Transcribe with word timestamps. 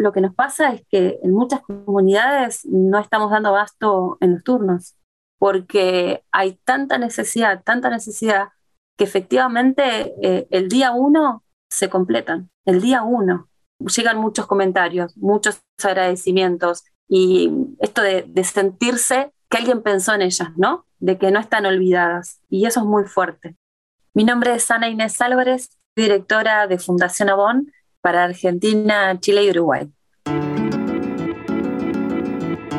lo 0.00 0.12
que 0.12 0.20
nos 0.20 0.34
pasa 0.34 0.72
es 0.72 0.82
que 0.88 1.18
en 1.22 1.32
muchas 1.32 1.60
comunidades 1.60 2.64
no 2.64 2.98
estamos 2.98 3.30
dando 3.30 3.50
abasto 3.50 4.16
en 4.20 4.34
los 4.34 4.44
turnos, 4.44 4.96
porque 5.38 6.24
hay 6.32 6.58
tanta 6.64 6.96
necesidad, 6.96 7.62
tanta 7.62 7.90
necesidad, 7.90 8.48
que 8.96 9.04
efectivamente 9.04 10.14
eh, 10.22 10.46
el 10.50 10.68
día 10.68 10.92
uno 10.92 11.44
se 11.68 11.90
completan, 11.90 12.50
el 12.64 12.80
día 12.80 13.02
uno. 13.02 13.48
Llegan 13.78 14.18
muchos 14.18 14.46
comentarios, 14.46 15.16
muchos 15.16 15.60
agradecimientos 15.82 16.84
y 17.08 17.50
esto 17.78 18.02
de, 18.02 18.24
de 18.26 18.44
sentirse 18.44 19.32
que 19.48 19.58
alguien 19.58 19.82
pensó 19.82 20.14
en 20.14 20.22
ellas, 20.22 20.50
¿no? 20.56 20.86
De 20.98 21.18
que 21.18 21.30
no 21.30 21.40
están 21.40 21.66
olvidadas. 21.66 22.40
Y 22.48 22.66
eso 22.66 22.80
es 22.80 22.86
muy 22.86 23.04
fuerte. 23.04 23.56
Mi 24.14 24.24
nombre 24.24 24.54
es 24.54 24.70
Ana 24.70 24.88
Inés 24.88 25.20
Álvarez, 25.20 25.70
directora 25.96 26.66
de 26.66 26.78
Fundación 26.78 27.30
Avon 27.30 27.70
para 28.00 28.24
Argentina, 28.24 29.18
Chile 29.20 29.44
y 29.44 29.50
Uruguay. 29.50 29.88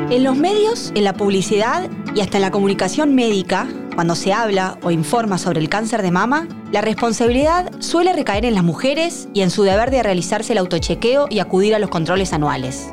En 0.09 0.23
los 0.25 0.35
medios, 0.35 0.91
en 0.93 1.05
la 1.05 1.13
publicidad 1.13 1.89
y 2.13 2.19
hasta 2.19 2.37
en 2.37 2.41
la 2.41 2.51
comunicación 2.51 3.15
médica, 3.15 3.67
cuando 3.95 4.15
se 4.15 4.33
habla 4.33 4.77
o 4.83 4.91
informa 4.91 5.37
sobre 5.37 5.59
el 5.59 5.69
cáncer 5.69 6.01
de 6.01 6.11
mama, 6.11 6.47
la 6.71 6.81
responsabilidad 6.81 7.71
suele 7.79 8.11
recaer 8.11 8.45
en 8.45 8.55
las 8.55 8.63
mujeres 8.63 9.29
y 9.33 9.41
en 9.41 9.51
su 9.51 9.63
deber 9.63 9.89
de 9.89 10.03
realizarse 10.03 10.53
el 10.53 10.59
autochequeo 10.59 11.27
y 11.29 11.39
acudir 11.39 11.75
a 11.75 11.79
los 11.79 11.89
controles 11.89 12.33
anuales. 12.33 12.91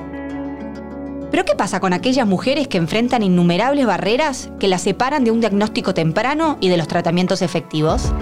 Pero 1.31 1.45
¿qué 1.45 1.55
pasa 1.57 1.81
con 1.81 1.93
aquellas 1.93 2.27
mujeres 2.27 2.69
que 2.69 2.79
enfrentan 2.79 3.23
innumerables 3.23 3.87
barreras 3.87 4.51
que 4.59 4.69
las 4.69 4.83
separan 4.83 5.25
de 5.25 5.31
un 5.31 5.41
diagnóstico 5.41 5.95
temprano 5.95 6.57
y 6.61 6.69
de 6.69 6.77
los 6.77 6.89
tratamientos 6.89 7.43
efectivos? 7.43 8.13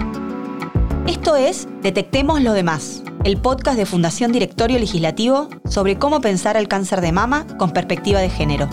Esto 1.07 1.35
es 1.35 1.67
Detectemos 1.81 2.41
lo 2.41 2.53
demás, 2.53 3.03
el 3.27 3.35
podcast 3.35 3.77
de 3.77 3.85
Fundación 3.85 4.31
Directorio 4.31 4.79
Legislativo 4.79 5.49
sobre 5.69 5.99
cómo 5.99 6.21
pensar 6.21 6.55
el 6.55 6.69
cáncer 6.69 7.01
de 7.01 7.11
mama 7.11 7.45
con 7.57 7.71
perspectiva 7.71 8.21
de 8.21 8.29
género. 8.29 8.69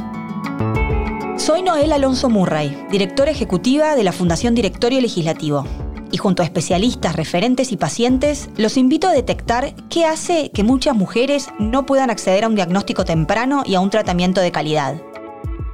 Soy 1.36 1.62
Noel 1.62 1.92
Alonso 1.92 2.30
Murray, 2.30 2.86
directora 2.88 3.32
ejecutiva 3.32 3.96
de 3.96 4.04
la 4.04 4.12
Fundación 4.12 4.54
Directorio 4.54 5.00
Legislativo. 5.00 5.66
Y 6.12 6.18
junto 6.18 6.42
a 6.42 6.44
especialistas, 6.44 7.16
referentes 7.16 7.72
y 7.72 7.76
pacientes, 7.76 8.48
los 8.56 8.76
invito 8.76 9.08
a 9.08 9.12
detectar 9.12 9.74
qué 9.90 10.04
hace 10.04 10.52
que 10.54 10.62
muchas 10.62 10.94
mujeres 10.94 11.48
no 11.58 11.84
puedan 11.84 12.10
acceder 12.10 12.44
a 12.44 12.48
un 12.48 12.54
diagnóstico 12.54 13.04
temprano 13.04 13.64
y 13.66 13.74
a 13.74 13.80
un 13.80 13.90
tratamiento 13.90 14.40
de 14.40 14.52
calidad. 14.52 15.02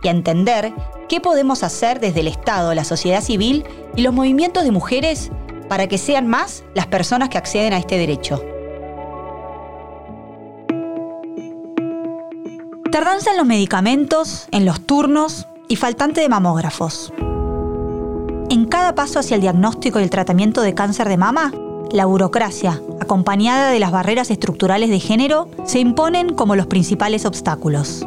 Y 0.03 0.09
a 0.09 0.13
entender 0.13 0.73
qué 1.07 1.21
podemos 1.21 1.65
hacer 1.65 2.01
desde 2.01 2.21
el 2.21 2.29
Estado, 2.29 2.73
la 2.73 2.85
sociedad 2.85 3.23
civil 3.23 3.63
y 3.95 4.01
los 4.01 4.15
movimientos 4.15 4.65
de 4.65 4.71
mujeres 4.71 5.31
para 5.69 5.87
que 5.87 5.99
sean 5.99 6.27
más 6.29 6.65
las 6.75 6.87
personas 6.87 7.29
que 7.29 7.37
acceden 7.37 7.75
a 7.75 7.79
este 7.79 7.99
derecho. 7.99 8.43
Tardanza 12.91 13.31
en 13.31 13.37
los 13.37 13.47
medicamentos, 13.47 14.49
en 14.51 14.65
los 14.65 14.81
turnos 14.81 15.47
y 15.69 15.77
faltante 15.77 16.23
de 16.23 16.29
mamógrafos. 16.29 17.13
En 18.51 18.65
cada 18.65 18.97
paso 18.97 19.21
hacia 19.21 19.37
el 19.37 19.41
diagnóstico 19.41 20.01
y 20.01 20.03
el 20.03 20.11
tratamiento 20.11 20.61
de 20.61 20.75
cáncer 20.75 21.09
de 21.09 21.17
mama, 21.17 21.53
la 21.93 22.07
burocracia, 22.07 22.83
acompañada 23.01 23.71
de 23.71 23.79
las 23.79 23.93
barreras 23.93 24.33
estructurales 24.33 24.91
de 24.91 24.99
género, 24.99 25.49
se 25.65 25.79
imponen 25.79 26.35
como 26.35 26.57
los 26.57 26.67
principales 26.67 27.27
obstáculos. 27.27 28.05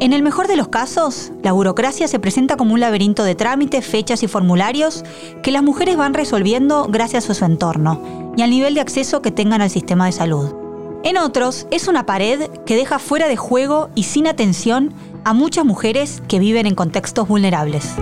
En 0.00 0.14
el 0.14 0.22
mejor 0.22 0.48
de 0.48 0.56
los 0.56 0.68
casos, 0.68 1.32
la 1.42 1.52
burocracia 1.52 2.08
se 2.08 2.18
presenta 2.18 2.56
como 2.56 2.72
un 2.72 2.80
laberinto 2.80 3.22
de 3.22 3.34
trámites, 3.34 3.84
fechas 3.84 4.22
y 4.22 4.28
formularios 4.28 5.04
que 5.42 5.52
las 5.52 5.62
mujeres 5.62 5.98
van 5.98 6.14
resolviendo 6.14 6.86
gracias 6.86 7.28
a 7.28 7.34
su 7.34 7.44
entorno 7.44 8.32
y 8.34 8.40
al 8.40 8.48
nivel 8.48 8.72
de 8.72 8.80
acceso 8.80 9.20
que 9.20 9.30
tengan 9.30 9.60
al 9.60 9.70
sistema 9.70 10.06
de 10.06 10.12
salud. 10.12 10.65
En 11.06 11.18
otros, 11.18 11.68
es 11.70 11.86
una 11.86 12.04
pared 12.04 12.50
que 12.66 12.74
deja 12.74 12.98
fuera 12.98 13.28
de 13.28 13.36
juego 13.36 13.90
y 13.94 14.02
sin 14.02 14.26
atención 14.26 14.92
a 15.24 15.34
muchas 15.34 15.64
mujeres 15.64 16.20
que 16.28 16.40
viven 16.40 16.66
en 16.66 16.74
contextos 16.74 17.28
vulnerables. 17.28 17.94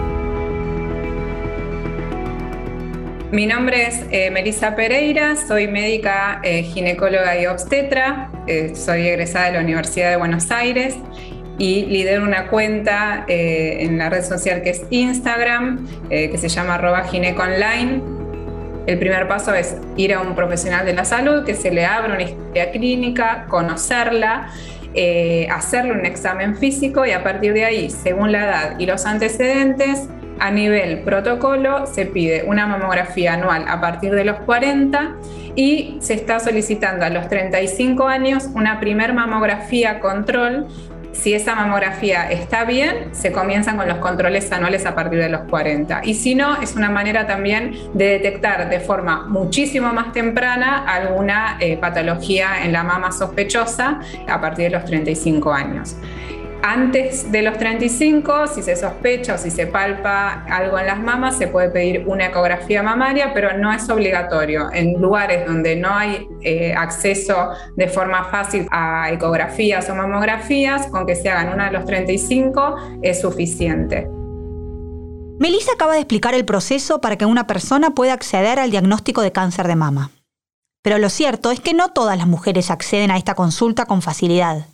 Mi 3.31 3.45
nombre 3.45 3.89
es 3.89 4.01
eh, 4.11 4.31
Melissa 4.31 4.75
Pereira, 4.75 5.37
soy 5.37 5.69
médica 5.69 6.41
eh, 6.43 6.63
ginecóloga 6.63 7.39
y 7.39 7.45
obstetra, 7.45 8.31
eh, 8.47 8.73
soy 8.75 9.07
egresada 9.07 9.49
de 9.49 9.53
la 9.53 9.61
Universidad 9.61 10.09
de 10.09 10.17
Buenos 10.17 10.51
Aires 10.51 10.97
y 11.59 11.85
lidero 11.85 12.25
una 12.25 12.47
cuenta 12.49 13.27
en 13.29 13.99
la 13.99 14.09
red 14.09 14.25
social 14.25 14.63
que 14.63 14.71
es 14.71 14.83
Instagram, 14.89 15.87
que 16.09 16.39
se 16.39 16.49
llama 16.49 16.77
arroba 16.77 17.05
gineconline. 17.05 18.14
El 18.87 18.99
primer 18.99 19.27
paso 19.29 19.55
es 19.55 19.77
ir 19.97 20.13
a 20.13 20.21
un 20.21 20.35
profesional 20.35 20.85
de 20.85 20.93
la 20.93 21.05
salud, 21.05 21.45
que 21.45 21.55
se 21.55 21.71
le 21.71 21.87
abra 21.87 22.15
una 22.15 22.23
historia 22.23 22.71
clínica, 22.71 23.47
conocerla 23.49 24.51
eh, 24.97 25.49
hacerle 25.51 25.91
un 25.91 26.07
examen 26.07 26.55
físico 26.55 27.05
y 27.05 27.11
a 27.11 27.25
partir 27.25 27.53
de 27.53 27.65
ahí, 27.65 27.91
según 27.91 28.31
la 28.31 28.45
edad 28.45 28.79
y 28.79 28.87
los 28.87 29.07
antecedentes, 29.07 30.09
a 30.39 30.53
nivel 30.53 31.01
protocolo 31.01 31.87
se 31.87 32.07
pide 32.07 32.45
una 32.47 32.69
mamografía 32.69 33.35
anual 33.35 33.65
a 33.67 33.81
partir 33.81 34.15
de 34.15 34.25
los 34.25 34.37
40 34.41 35.17
y 35.57 35.97
se 36.01 36.15
está 36.15 36.39
solicitando 36.39 37.05
a 37.05 37.11
los 37.11 37.29
35 37.29 38.07
años 38.07 38.49
una 38.55 38.79
primer 38.79 39.15
mamografía 39.15 39.99
control 39.99 40.69
si 41.15 41.33
esa 41.35 41.55
mamografía 41.55 42.31
está 42.31 42.65
bien, 42.65 43.15
se 43.15 43.33
comienzan 43.33 43.77
con 43.77 43.89
los 43.89 43.99
controles 43.99 44.51
anuales 44.53 44.85
a 44.87 44.95
partir 44.95 45.21
de 45.21 45.29
los 45.29 45.43
40. 45.43 46.03
Y 46.05 46.15
si 46.15 46.35
no, 46.35 46.61
es 46.61 46.77
una 46.77 46.91
manera 46.91 47.27
también 47.27 47.75
de 47.95 48.07
detectar 48.07 48.69
de 48.69 48.81
forma 48.81 49.27
muchísimo 49.27 49.93
más 49.93 50.13
temprana 50.13 50.85
alguna 50.87 51.57
eh, 51.61 51.77
patología 51.77 52.65
en 52.65 52.73
la 52.73 52.83
mama 52.83 53.13
sospechosa 53.13 54.01
a 54.29 54.41
partir 54.41 54.67
de 54.67 54.71
los 54.71 54.85
35 54.85 55.53
años. 55.53 55.97
Antes 56.67 57.31
de 57.31 57.43
los 57.43 57.59
35, 57.59 58.47
si 58.47 58.63
se 58.63 58.75
sospecha 58.75 59.35
o 59.35 59.39
si 59.39 59.51
se 59.51 59.67
palpa 59.67 60.47
algo 60.47 60.79
en 60.79 60.87
las 60.87 60.99
mamas, 60.99 61.37
se 61.37 61.47
puede 61.47 61.69
pedir 61.69 62.05
una 62.07 62.29
ecografía 62.29 62.83
mamaria, 62.83 63.35
pero 63.35 63.59
no 63.59 63.71
es 63.71 63.87
obligatorio. 63.91 64.73
En 64.73 64.95
lugares 64.95 65.45
donde 65.47 65.77
no 65.77 65.91
hay 65.95 66.27
eh, 66.41 66.73
acceso 66.75 67.51
de 67.77 67.87
forma 67.89 68.25
fácil 68.31 68.67
a 68.71 69.11
ecografías 69.13 69.91
o 69.91 69.95
mamografías, 69.95 70.87
con 70.87 71.05
que 71.05 71.17
se 71.17 71.29
hagan 71.29 71.53
una 71.53 71.67
de 71.67 71.73
los 71.73 71.85
35 71.85 72.77
es 73.03 73.21
suficiente. 73.21 74.09
Melissa 75.39 75.73
acaba 75.75 75.93
de 75.93 75.99
explicar 75.99 76.33
el 76.33 76.47
proceso 76.47 77.03
para 77.03 77.19
que 77.19 77.27
una 77.27 77.47
persona 77.47 77.91
pueda 77.91 78.15
acceder 78.15 78.59
al 78.59 78.71
diagnóstico 78.71 79.21
de 79.21 79.33
cáncer 79.33 79.69
de 79.69 79.77
mama. 79.77 80.13
Pero 80.81 80.97
lo 80.97 81.11
cierto 81.11 81.51
es 81.51 81.61
que 81.61 81.75
no 81.75 81.91
todas 81.91 82.17
las 82.17 82.27
mujeres 82.27 82.71
acceden 82.71 83.11
a 83.11 83.19
esta 83.19 83.35
consulta 83.35 83.85
con 83.85 84.01
facilidad 84.01 84.65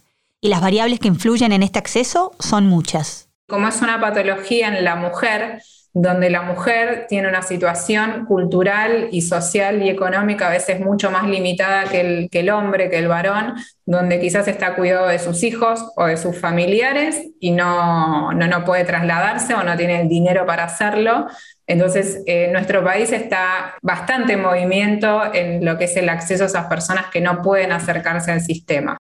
y 0.41 0.49
las 0.49 0.61
variables 0.61 0.99
que 0.99 1.09
influyen 1.09 1.53
en 1.53 1.63
este 1.63 1.79
acceso 1.79 2.33
son 2.39 2.67
muchas. 2.67 3.29
Como 3.49 3.69
es 3.69 3.83
una 3.83 4.01
patología 4.01 4.69
en 4.69 4.85
la 4.85 4.97
mujer, 4.97 5.61
donde 5.93 6.31
la 6.31 6.43
mujer 6.43 7.07
tiene 7.09 7.29
una 7.29 7.43
situación 7.43 8.25
cultural 8.27 9.09
y 9.11 9.23
social 9.23 9.83
y 9.83 9.91
económica 9.91 10.47
a 10.47 10.51
veces 10.51 10.79
mucho 10.79 11.11
más 11.11 11.29
limitada 11.29 11.85
que 11.85 12.01
el, 12.01 12.31
que 12.31 12.41
el 12.41 12.51
hombre, 12.51 12.89
que 12.89 12.99
el 12.99 13.09
varón, 13.09 13.55
donde 13.87 14.21
quizás 14.21 14.47
está 14.47 14.77
cuidado 14.77 15.09
de 15.09 15.19
sus 15.19 15.43
hijos 15.43 15.85
o 15.97 16.07
de 16.07 16.17
sus 16.17 16.39
familiares 16.39 17.27
y 17.41 17.51
no, 17.51 18.33
no, 18.33 18.65
puede 18.65 18.85
trasladarse 18.85 19.55
o 19.55 19.65
no 19.65 19.77
tiene 19.77 20.03
el 20.03 20.09
dinero 20.09 20.47
para 20.47 20.65
hacerlo. 20.65 21.27
Entonces, 21.67 22.23
eh, 22.27 22.51
nuestro 22.53 22.85
país 22.85 23.11
está 23.11 23.75
bastante 23.83 24.35
en 24.35 24.43
movimiento 24.43 25.35
en 25.35 25.65
lo 25.65 25.77
que 25.77 25.85
es 25.85 25.97
el 25.97 26.09
acceso 26.09 26.45
a 26.45 26.47
esas 26.47 26.67
personas 26.67 27.07
que 27.07 27.21
no 27.21 27.43
pueden 27.43 27.73
acercarse 27.73 28.31
al 28.31 28.41
sistema. 28.41 28.97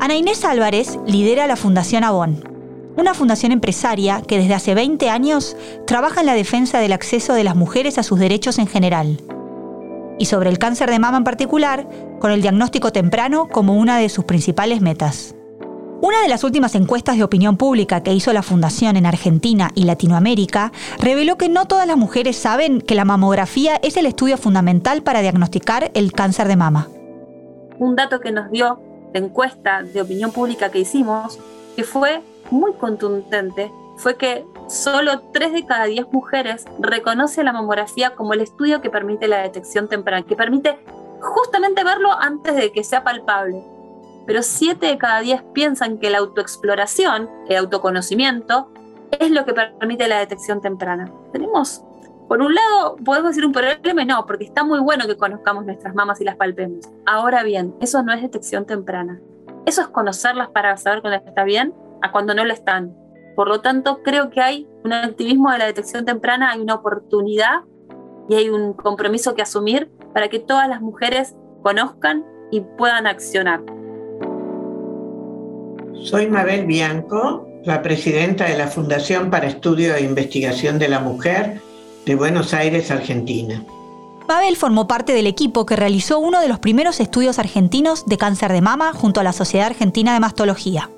Ana 0.00 0.14
Inés 0.14 0.44
Álvarez 0.44 0.96
lidera 1.06 1.48
la 1.48 1.56
Fundación 1.56 2.04
Avon, 2.04 2.44
una 2.96 3.14
fundación 3.14 3.50
empresaria 3.50 4.22
que 4.22 4.38
desde 4.38 4.54
hace 4.54 4.74
20 4.76 5.10
años 5.10 5.56
trabaja 5.88 6.20
en 6.20 6.26
la 6.26 6.34
defensa 6.34 6.78
del 6.78 6.92
acceso 6.92 7.34
de 7.34 7.42
las 7.42 7.56
mujeres 7.56 7.98
a 7.98 8.04
sus 8.04 8.20
derechos 8.20 8.60
en 8.60 8.68
general. 8.68 9.20
Y 10.16 10.26
sobre 10.26 10.50
el 10.50 10.58
cáncer 10.58 10.88
de 10.90 11.00
mama 11.00 11.18
en 11.18 11.24
particular, 11.24 11.88
con 12.20 12.30
el 12.30 12.42
diagnóstico 12.42 12.92
temprano 12.92 13.48
como 13.48 13.76
una 13.76 13.98
de 13.98 14.08
sus 14.08 14.24
principales 14.24 14.80
metas. 14.80 15.34
Una 16.00 16.22
de 16.22 16.28
las 16.28 16.44
últimas 16.44 16.76
encuestas 16.76 17.16
de 17.16 17.24
opinión 17.24 17.56
pública 17.56 18.04
que 18.04 18.14
hizo 18.14 18.32
la 18.32 18.44
Fundación 18.44 18.96
en 18.96 19.04
Argentina 19.04 19.72
y 19.74 19.82
Latinoamérica 19.82 20.70
reveló 21.00 21.36
que 21.36 21.48
no 21.48 21.66
todas 21.66 21.88
las 21.88 21.96
mujeres 21.96 22.36
saben 22.36 22.80
que 22.80 22.94
la 22.94 23.04
mamografía 23.04 23.80
es 23.82 23.96
el 23.96 24.06
estudio 24.06 24.36
fundamental 24.36 25.02
para 25.02 25.22
diagnosticar 25.22 25.90
el 25.94 26.12
cáncer 26.12 26.46
de 26.46 26.54
mama. 26.54 26.88
Un 27.80 27.96
dato 27.96 28.20
que 28.20 28.30
nos 28.30 28.48
dio 28.52 28.80
la 29.12 29.20
encuesta 29.20 29.82
de 29.82 30.02
opinión 30.02 30.32
pública 30.32 30.70
que 30.70 30.80
hicimos, 30.80 31.38
que 31.76 31.84
fue 31.84 32.22
muy 32.50 32.72
contundente, 32.74 33.70
fue 33.96 34.16
que 34.16 34.44
solo 34.68 35.20
3 35.32 35.52
de 35.52 35.66
cada 35.66 35.84
10 35.84 36.12
mujeres 36.12 36.64
reconoce 36.78 37.42
la 37.42 37.52
mamografía 37.52 38.14
como 38.14 38.32
el 38.32 38.40
estudio 38.40 38.80
que 38.80 38.90
permite 38.90 39.28
la 39.28 39.38
detección 39.38 39.88
temprana, 39.88 40.24
que 40.24 40.36
permite 40.36 40.78
justamente 41.20 41.84
verlo 41.84 42.12
antes 42.12 42.54
de 42.54 42.70
que 42.72 42.84
sea 42.84 43.02
palpable. 43.02 43.64
Pero 44.26 44.42
7 44.42 44.86
de 44.86 44.98
cada 44.98 45.20
10 45.20 45.42
piensan 45.52 45.98
que 45.98 46.10
la 46.10 46.18
autoexploración, 46.18 47.28
el 47.48 47.56
autoconocimiento, 47.56 48.70
es 49.18 49.30
lo 49.30 49.44
que 49.44 49.54
permite 49.54 50.06
la 50.06 50.18
detección 50.18 50.60
temprana. 50.60 51.10
Tenemos 51.32 51.82
por 52.28 52.42
un 52.42 52.54
lado, 52.54 52.96
podemos 53.02 53.30
decir 53.30 53.46
un 53.46 53.52
problema, 53.52 54.04
no, 54.04 54.26
porque 54.26 54.44
está 54.44 54.62
muy 54.62 54.80
bueno 54.80 55.06
que 55.06 55.16
conozcamos 55.16 55.64
nuestras 55.64 55.94
mamas 55.94 56.20
y 56.20 56.24
las 56.24 56.36
palpemos. 56.36 56.84
Ahora 57.06 57.42
bien, 57.42 57.74
eso 57.80 58.02
no 58.02 58.12
es 58.12 58.20
detección 58.20 58.66
temprana. 58.66 59.18
Eso 59.64 59.80
es 59.80 59.88
conocerlas 59.88 60.50
para 60.50 60.76
saber 60.76 61.00
cuando 61.00 61.26
está 61.26 61.44
bien 61.44 61.74
a 62.02 62.12
cuando 62.12 62.34
no 62.34 62.44
lo 62.44 62.52
están. 62.52 62.94
Por 63.34 63.48
lo 63.48 63.62
tanto, 63.62 64.02
creo 64.02 64.28
que 64.28 64.42
hay 64.42 64.68
un 64.84 64.92
activismo 64.92 65.50
de 65.50 65.58
la 65.58 65.64
detección 65.64 66.04
temprana, 66.04 66.50
hay 66.50 66.60
una 66.60 66.74
oportunidad 66.74 67.62
y 68.28 68.34
hay 68.34 68.50
un 68.50 68.74
compromiso 68.74 69.34
que 69.34 69.40
asumir 69.40 69.90
para 70.12 70.28
que 70.28 70.38
todas 70.38 70.68
las 70.68 70.82
mujeres 70.82 71.34
conozcan 71.62 72.26
y 72.50 72.60
puedan 72.60 73.06
accionar. 73.06 73.62
Soy 75.94 76.26
Mabel 76.26 76.66
Bianco, 76.66 77.48
la 77.64 77.80
presidenta 77.80 78.44
de 78.44 78.58
la 78.58 78.66
Fundación 78.66 79.30
para 79.30 79.46
Estudio 79.46 79.94
e 79.94 80.02
Investigación 80.02 80.78
de 80.78 80.88
la 80.88 81.00
Mujer 81.00 81.62
de 82.08 82.14
Buenos 82.14 82.54
Aires, 82.54 82.90
Argentina. 82.90 83.62
Mabel 84.26 84.56
formó 84.56 84.88
parte 84.88 85.12
del 85.12 85.26
equipo 85.26 85.66
que 85.66 85.76
realizó 85.76 86.18
uno 86.18 86.40
de 86.40 86.48
los 86.48 86.58
primeros 86.58 87.00
estudios 87.00 87.38
argentinos 87.38 88.06
de 88.06 88.16
cáncer 88.16 88.50
de 88.52 88.62
mama 88.62 88.94
junto 88.94 89.20
a 89.20 89.24
la 89.24 89.34
Sociedad 89.34 89.66
Argentina 89.66 90.14
de 90.14 90.20
Mastología. 90.20 90.90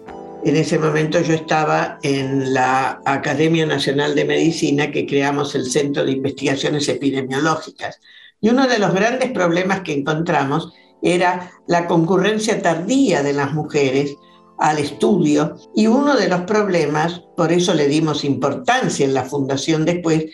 En 0.45 0.55
ese 0.55 0.79
momento 0.79 1.21
yo 1.21 1.35
estaba 1.35 1.99
en 2.05 2.55
la 2.55 3.01
Academia 3.05 3.67
Nacional 3.67 4.15
de 4.15 4.25
Medicina 4.25 4.93
que 4.93 5.05
creamos 5.05 5.57
el 5.57 5.69
Centro 5.69 6.05
de 6.05 6.13
Investigaciones 6.13 6.89
Epidemiológicas. 6.89 8.01
Y 8.41 8.49
uno 8.49 8.69
de 8.69 8.79
los 8.79 8.95
grandes 8.95 9.33
problemas 9.33 9.81
que 9.81 9.93
encontramos 9.93 10.73
era 11.03 11.51
la 11.67 11.89
concurrencia 11.89 12.63
tardía 12.63 13.25
de 13.25 13.33
las 13.33 13.53
mujeres 13.53 14.15
al 14.59 14.79
estudio 14.79 15.57
y 15.75 15.89
uno 15.89 16.17
de 16.17 16.29
los 16.29 16.43
problemas, 16.43 17.23
por 17.37 17.51
eso 17.51 17.75
le 17.75 17.89
dimos 17.89 18.25
importancia 18.25 19.05
en 19.05 19.15
la 19.15 19.25
fundación 19.25 19.85
después, 19.85 20.27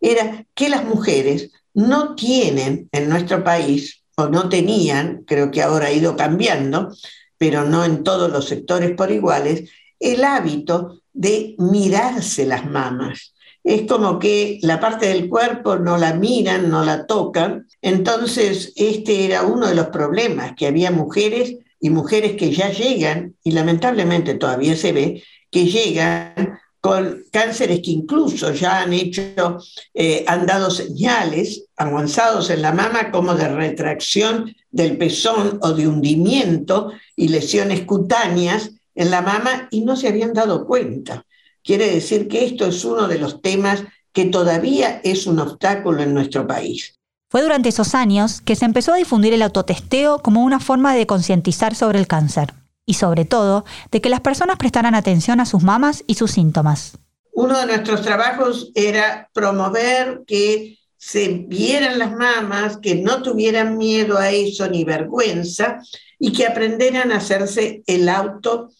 era 0.00 0.46
que 0.54 0.68
las 0.68 0.84
mujeres 0.84 1.50
no 1.74 2.14
tienen 2.14 2.88
en 2.92 3.08
nuestro 3.08 3.44
país, 3.44 4.02
o 4.16 4.28
no 4.28 4.48
tenían, 4.48 5.22
creo 5.26 5.50
que 5.52 5.62
ahora 5.62 5.86
ha 5.86 5.92
ido 5.92 6.16
cambiando, 6.16 6.92
pero 7.36 7.64
no 7.64 7.84
en 7.84 8.02
todos 8.02 8.30
los 8.30 8.46
sectores 8.48 8.96
por 8.96 9.12
iguales, 9.12 9.70
el 10.00 10.24
hábito 10.24 11.02
de 11.12 11.54
mirarse 11.58 12.44
las 12.44 12.68
mamas. 12.68 13.34
Es 13.62 13.82
como 13.82 14.18
que 14.18 14.58
la 14.62 14.80
parte 14.80 15.06
del 15.06 15.28
cuerpo 15.28 15.76
no 15.76 15.98
la 15.98 16.14
miran, 16.14 16.68
no 16.68 16.84
la 16.84 17.06
tocan. 17.06 17.68
Entonces, 17.82 18.72
este 18.76 19.24
era 19.24 19.42
uno 19.42 19.68
de 19.68 19.74
los 19.74 19.88
problemas, 19.88 20.54
que 20.56 20.66
había 20.66 20.90
mujeres 20.90 21.56
y 21.80 21.90
mujeres 21.90 22.32
que 22.32 22.50
ya 22.50 22.70
llegan, 22.70 23.36
y 23.44 23.52
lamentablemente 23.52 24.34
todavía 24.34 24.74
se 24.74 24.92
ve, 24.92 25.22
que 25.50 25.66
llegan 25.66 26.58
con 26.80 27.24
cánceres 27.32 27.80
que 27.80 27.90
incluso 27.90 28.52
ya 28.52 28.80
han 28.80 28.92
hecho, 28.92 29.58
eh, 29.94 30.24
han 30.26 30.46
dado 30.46 30.70
señales 30.70 31.64
avanzados 31.76 32.50
en 32.50 32.62
la 32.62 32.72
mama 32.72 33.10
como 33.10 33.34
de 33.34 33.48
retracción 33.48 34.54
del 34.70 34.96
pezón 34.96 35.58
o 35.62 35.72
de 35.72 35.88
hundimiento 35.88 36.92
y 37.16 37.28
lesiones 37.28 37.82
cutáneas 37.82 38.70
en 38.94 39.10
la 39.10 39.22
mama 39.22 39.68
y 39.70 39.80
no 39.80 39.96
se 39.96 40.08
habían 40.08 40.32
dado 40.32 40.66
cuenta. 40.66 41.24
Quiere 41.62 41.90
decir 41.90 42.28
que 42.28 42.44
esto 42.44 42.66
es 42.66 42.84
uno 42.84 43.08
de 43.08 43.18
los 43.18 43.42
temas 43.42 43.82
que 44.12 44.26
todavía 44.26 45.00
es 45.04 45.26
un 45.26 45.38
obstáculo 45.40 46.02
en 46.02 46.14
nuestro 46.14 46.46
país. 46.46 46.94
Fue 47.30 47.42
durante 47.42 47.68
esos 47.68 47.94
años 47.94 48.40
que 48.40 48.56
se 48.56 48.64
empezó 48.64 48.94
a 48.94 48.96
difundir 48.96 49.34
el 49.34 49.42
autotesteo 49.42 50.20
como 50.22 50.44
una 50.44 50.60
forma 50.60 50.94
de 50.94 51.06
concientizar 51.06 51.74
sobre 51.74 51.98
el 51.98 52.06
cáncer 52.06 52.54
y 52.88 52.94
sobre 52.94 53.26
todo 53.26 53.66
de 53.92 54.00
que 54.00 54.08
las 54.08 54.22
personas 54.22 54.56
prestaran 54.56 54.94
atención 54.94 55.40
a 55.40 55.46
sus 55.46 55.62
mamas 55.62 56.02
y 56.06 56.14
sus 56.14 56.30
síntomas. 56.30 56.96
Uno 57.32 57.58
de 57.58 57.66
nuestros 57.66 58.00
trabajos 58.00 58.72
era 58.74 59.28
promover 59.34 60.22
que 60.26 60.78
se 60.96 61.28
vieran 61.28 61.98
las 61.98 62.12
mamas, 62.16 62.78
que 62.78 62.94
no 62.94 63.22
tuvieran 63.22 63.76
miedo 63.76 64.16
a 64.16 64.30
eso 64.30 64.68
ni 64.68 64.84
vergüenza 64.84 65.80
y 66.18 66.32
que 66.32 66.46
aprendieran 66.46 67.12
a 67.12 67.18
hacerse 67.18 67.82
el 67.86 68.08
auto, 68.08 68.70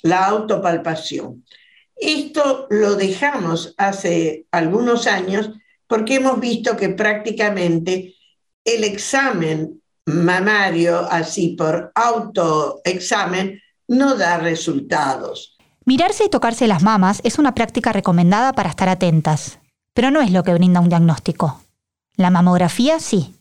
la 0.00 0.24
autopalpación. 0.26 1.44
Esto 1.94 2.68
lo 2.70 2.94
dejamos 2.94 3.74
hace 3.76 4.46
algunos 4.50 5.06
años 5.06 5.50
porque 5.86 6.14
hemos 6.14 6.40
visto 6.40 6.74
que 6.74 6.88
prácticamente 6.88 8.14
el 8.64 8.84
examen 8.84 9.82
mamario, 10.08 11.06
así 11.10 11.50
por 11.56 11.92
autoexamen, 11.94 13.60
no 13.88 14.16
da 14.16 14.38
resultados. 14.38 15.56
Mirarse 15.84 16.24
y 16.24 16.28
tocarse 16.28 16.66
las 16.66 16.82
mamas 16.82 17.20
es 17.24 17.38
una 17.38 17.54
práctica 17.54 17.92
recomendada 17.92 18.52
para 18.52 18.70
estar 18.70 18.88
atentas, 18.88 19.58
pero 19.94 20.10
no 20.10 20.20
es 20.20 20.30
lo 20.30 20.42
que 20.42 20.52
brinda 20.52 20.80
un 20.80 20.88
diagnóstico. 20.88 21.62
La 22.16 22.30
mamografía 22.30 23.00
sí. 23.00 23.34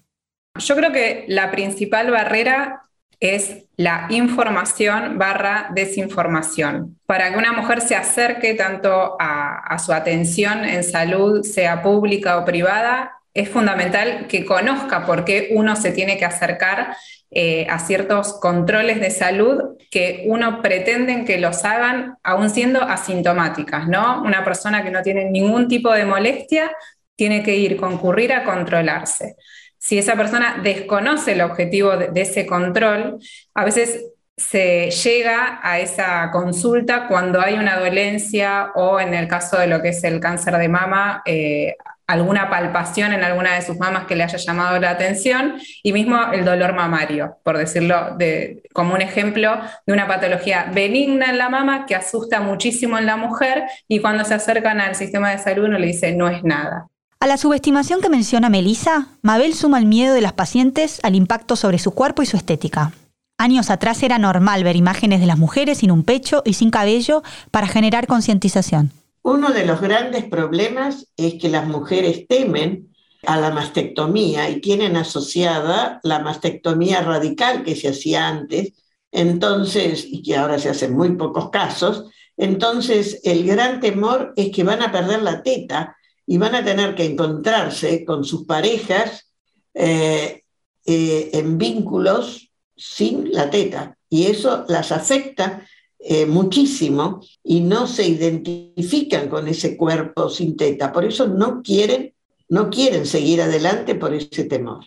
Yo 0.58 0.76
creo 0.76 0.92
que 0.92 1.26
la 1.28 1.52
principal 1.52 2.10
barrera 2.10 2.84
es 3.20 3.66
la 3.78 4.08
información 4.10 5.18
barra 5.18 5.70
desinformación. 5.74 6.98
Para 7.06 7.32
que 7.32 7.38
una 7.38 7.52
mujer 7.54 7.82
se 7.82 7.96
acerque 7.96 8.54
tanto 8.54 9.18
a, 9.20 9.60
a, 9.60 9.80
su 9.80 9.92
atención 9.92 10.64
en 10.64 10.84
salud, 10.84 11.44
sea 11.44 11.82
pública 11.82 12.38
o 12.38 12.46
privada, 12.46 13.17
es 13.38 13.50
fundamental 13.50 14.26
que 14.28 14.44
conozca 14.46 15.06
por 15.06 15.24
qué 15.24 15.50
uno 15.52 15.76
se 15.76 15.92
tiene 15.92 16.18
que 16.18 16.26
acercar 16.26 16.98
eh, 17.30 17.68
a 17.70 17.78
ciertos 17.78 18.40
controles 18.40 19.00
de 19.00 19.12
salud 19.12 19.78
que 19.92 20.24
uno 20.26 20.62
pretende 20.62 21.24
que 21.24 21.38
los 21.38 21.64
hagan 21.64 22.18
aún 22.24 22.50
siendo 22.50 22.82
asintomáticas, 22.82 23.88
¿no? 23.88 24.24
Una 24.24 24.44
persona 24.44 24.84
que 24.84 24.90
no 24.90 25.04
tiene 25.04 25.26
ningún 25.26 25.68
tipo 25.68 25.92
de 25.94 26.06
molestia 26.06 26.72
tiene 27.16 27.44
que 27.44 27.56
ir, 27.56 27.78
concurrir 27.78 28.34
a 28.34 28.44
controlarse. 28.44 29.36
Si 29.78 30.00
esa 30.00 30.16
persona 30.16 30.60
desconoce 30.64 31.34
el 31.34 31.42
objetivo 31.42 31.96
de, 31.96 32.22
ese 32.22 32.48
control, 32.48 33.20
a 33.54 33.66
veces 33.66 34.04
se 34.36 34.90
llega 34.90 35.60
a 35.62 35.80
esa 35.80 36.32
consulta 36.32 37.08
cuando 37.08 37.40
hay 37.40 37.56
una 37.56 37.78
dolencia 37.80 38.72
o 38.74 39.00
en 39.00 39.14
el 39.14 39.28
caso 39.28 39.60
de 39.60 39.68
lo 39.68 39.82
que 39.82 39.90
es 39.90 40.04
el 40.04 40.20
cáncer 40.20 40.58
de 40.58 40.70
mama, 40.70 41.22
eh, 41.26 41.76
alguna 42.08 42.50
palpación 42.50 43.12
en 43.12 43.24
alguna 43.24 43.56
de 43.56 43.62
sus 43.62 43.78
mamas 43.78 44.06
que 44.06 44.16
le 44.16 44.24
haya 44.24 44.38
llamado 44.38 44.80
la 44.80 44.92
atención 44.92 45.56
y 45.84 45.92
mismo 45.92 46.18
el 46.32 46.46
dolor 46.46 46.74
mamario, 46.74 47.38
por 47.44 47.58
decirlo 47.58 48.16
de, 48.18 48.64
como 48.74 48.96
un 48.96 49.02
ejemplo 49.02 49.60
de 49.86 49.94
una 49.94 50.08
patología 50.08 50.72
benigna 50.74 51.30
en 51.30 51.38
la 51.38 51.50
mama 51.50 51.86
que 51.86 51.96
asusta 51.96 52.40
muchísimo 52.40 52.98
en 52.98 53.06
la 53.06 53.18
mujer 53.18 53.66
y 53.88 54.00
cuando 54.00 54.24
se 54.24 54.34
acercan 54.34 54.80
al 54.80 54.96
sistema 54.96 55.32
de 55.32 55.40
salud 55.40 55.66
uno 55.66 55.78
le 55.78 55.88
dice 55.88 56.14
no 56.14 56.30
es 56.30 56.44
nada. 56.44 56.88
A 57.20 57.28
la 57.28 57.38
subestimación 57.38 58.00
que 58.00 58.10
menciona 58.10 58.50
Melissa, 58.50 59.08
Mabel 59.22 59.54
suma 59.56 59.80
el 59.80 59.86
miedo 59.86 60.14
de 60.14 60.22
las 60.22 60.34
pacientes 60.34 61.00
al 61.04 61.16
impacto 61.16 61.56
sobre 61.56 61.80
su 61.80 61.92
cuerpo 61.92 62.22
y 62.22 62.28
su 62.28 62.38
estética. 62.38 62.94
Años 63.40 63.70
atrás 63.70 64.02
era 64.04 64.18
normal 64.18 64.64
ver 64.64 64.76
imágenes 64.76 65.20
de 65.20 65.26
las 65.26 65.38
mujeres 65.38 65.80
sin 65.80 65.92
un 65.92 66.04
pecho 66.04 66.42
y 66.46 66.54
sin 66.54 66.70
cabello 66.70 67.24
para 67.52 67.68
generar 67.68 68.08
concientización. 68.08 68.92
Uno 69.28 69.52
de 69.52 69.66
los 69.66 69.82
grandes 69.82 70.24
problemas 70.24 71.12
es 71.18 71.34
que 71.34 71.50
las 71.50 71.68
mujeres 71.68 72.28
temen 72.30 72.96
a 73.26 73.38
la 73.38 73.50
mastectomía 73.50 74.50
y 74.50 74.62
tienen 74.62 74.96
asociada 74.96 76.00
la 76.04 76.20
mastectomía 76.20 77.02
radical 77.02 77.66
que 77.66 77.76
se 77.76 77.90
hacía 77.90 78.26
antes, 78.26 78.86
entonces, 79.12 80.06
y 80.10 80.24
que 80.24 80.38
ahora 80.38 80.58
se 80.60 80.70
hacen 80.70 80.96
muy 80.96 81.12
pocos 81.18 81.50
casos, 81.50 82.06
entonces 82.38 83.20
el 83.26 83.46
gran 83.46 83.82
temor 83.82 84.32
es 84.38 84.50
que 84.50 84.64
van 84.64 84.82
a 84.82 84.94
perder 84.94 85.22
la 85.24 85.44
teta 85.44 85.98
y 86.26 86.38
van 86.38 86.56
a 86.56 86.64
tener 86.64 86.96
que 86.96 87.04
encontrarse 87.04 88.06
con 88.06 88.24
sus 88.24 88.46
parejas 88.46 89.30
eh, 89.74 90.44
eh, 90.86 91.32
en 91.34 91.58
vínculos 91.58 92.50
sin 92.78 93.34
la 93.34 93.50
teta. 93.50 93.98
Y 94.10 94.28
eso 94.28 94.64
las 94.70 94.94
afecta 94.94 95.68
eh, 96.00 96.26
muchísimo 96.26 97.22
y 97.44 97.62
no 97.62 97.88
se 97.88 98.08
identifican 98.08 99.30
con 99.30 99.48
ese 99.48 99.76
cuerpo 99.76 100.30
sin 100.30 100.56
teta. 100.56 100.92
Por 100.92 101.06
eso 101.06 101.28
no 101.28 101.62
quieren, 101.62 102.14
no 102.50 102.70
quieren 102.70 103.06
seguir 103.06 103.42
adelante 103.42 103.96
por 103.96 104.14
ese 104.14 104.44
temor. 104.44 104.86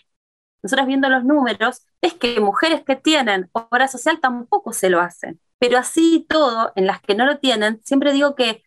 Nosotros 0.62 0.86
viendo 0.86 1.08
los 1.08 1.24
números, 1.24 1.86
es 2.00 2.14
que 2.14 2.38
mujeres 2.40 2.82
que 2.84 2.96
tienen 2.96 3.48
obra 3.52 3.88
social 3.88 4.20
tampoco 4.20 4.72
se 4.72 4.90
lo 4.90 5.00
hacen. 5.00 5.40
Pero 5.58 5.78
así 5.78 6.26
todo, 6.28 6.72
en 6.76 6.86
las 6.86 7.00
que 7.00 7.14
no 7.14 7.26
lo 7.26 7.38
tienen, 7.38 7.80
siempre 7.84 8.12
digo 8.12 8.34
que 8.34 8.62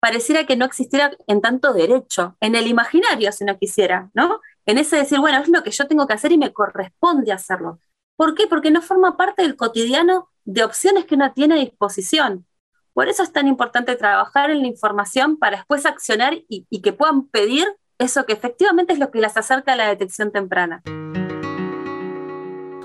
pareciera 0.00 0.46
que 0.46 0.56
no 0.56 0.64
existiera 0.64 1.12
en 1.26 1.40
tanto 1.40 1.72
derecho, 1.72 2.36
en 2.40 2.54
el 2.54 2.66
imaginario 2.66 3.32
si 3.32 3.44
no 3.44 3.58
quisiera, 3.58 4.10
¿no? 4.14 4.40
En 4.66 4.78
ese 4.78 4.96
decir, 4.96 5.18
bueno, 5.18 5.38
es 5.38 5.48
lo 5.48 5.62
que 5.62 5.70
yo 5.70 5.86
tengo 5.86 6.06
que 6.06 6.14
hacer 6.14 6.32
y 6.32 6.38
me 6.38 6.52
corresponde 6.52 7.32
hacerlo. 7.32 7.80
¿Por 8.16 8.34
qué? 8.34 8.46
Porque 8.46 8.70
no 8.70 8.82
forma 8.82 9.16
parte 9.16 9.42
del 9.42 9.56
cotidiano 9.56 10.28
de 10.44 10.64
opciones 10.64 11.04
que 11.04 11.14
uno 11.14 11.32
tiene 11.32 11.54
a 11.54 11.58
disposición. 11.58 12.46
Por 12.92 13.08
eso 13.08 13.22
es 13.22 13.32
tan 13.32 13.48
importante 13.48 13.96
trabajar 13.96 14.50
en 14.50 14.62
la 14.62 14.68
información 14.68 15.36
para 15.36 15.56
después 15.58 15.84
accionar 15.84 16.34
y, 16.48 16.80
que 16.80 16.92
puedan 16.92 17.26
pedir 17.26 17.66
eso 17.98 18.24
que 18.24 18.32
efectivamente 18.32 18.92
es 18.92 18.98
lo 18.98 19.10
que 19.10 19.20
las 19.20 19.36
acerca 19.36 19.72
a 19.72 19.76
la 19.76 19.88
detección 19.88 20.30
temprana. 20.30 20.82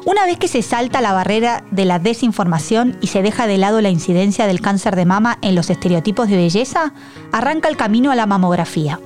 Una 0.05 0.25
vez 0.25 0.39
que 0.39 0.47
se 0.47 0.61
salta 0.61 1.01
la 1.01 1.13
barrera 1.13 1.63
de 1.71 1.85
la 1.85 1.99
desinformación 1.99 2.97
y 3.01 3.07
se 3.07 3.21
deja 3.21 3.45
de 3.45 3.57
lado 3.57 3.81
la 3.81 3.89
incidencia 3.89 4.47
del 4.47 4.61
cáncer 4.61 4.95
de 4.95 5.05
mama 5.05 5.37
en 5.41 5.53
los 5.53 5.69
estereotipos 5.69 6.29
de 6.29 6.37
belleza, 6.37 6.93
arranca 7.31 7.67
el 7.67 7.77
camino 7.77 8.11
a 8.11 8.15
la 8.15 8.25
mamografía. 8.25 8.99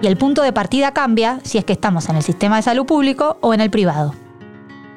y 0.00 0.06
el 0.06 0.16
punto 0.16 0.42
de 0.42 0.52
partida 0.52 0.92
cambia 0.92 1.38
si 1.44 1.58
es 1.58 1.64
que 1.64 1.74
estamos 1.74 2.08
en 2.08 2.16
el 2.16 2.22
sistema 2.22 2.56
de 2.56 2.62
salud 2.62 2.86
público 2.86 3.38
o 3.40 3.54
en 3.54 3.60
el 3.60 3.70
privado. 3.70 4.14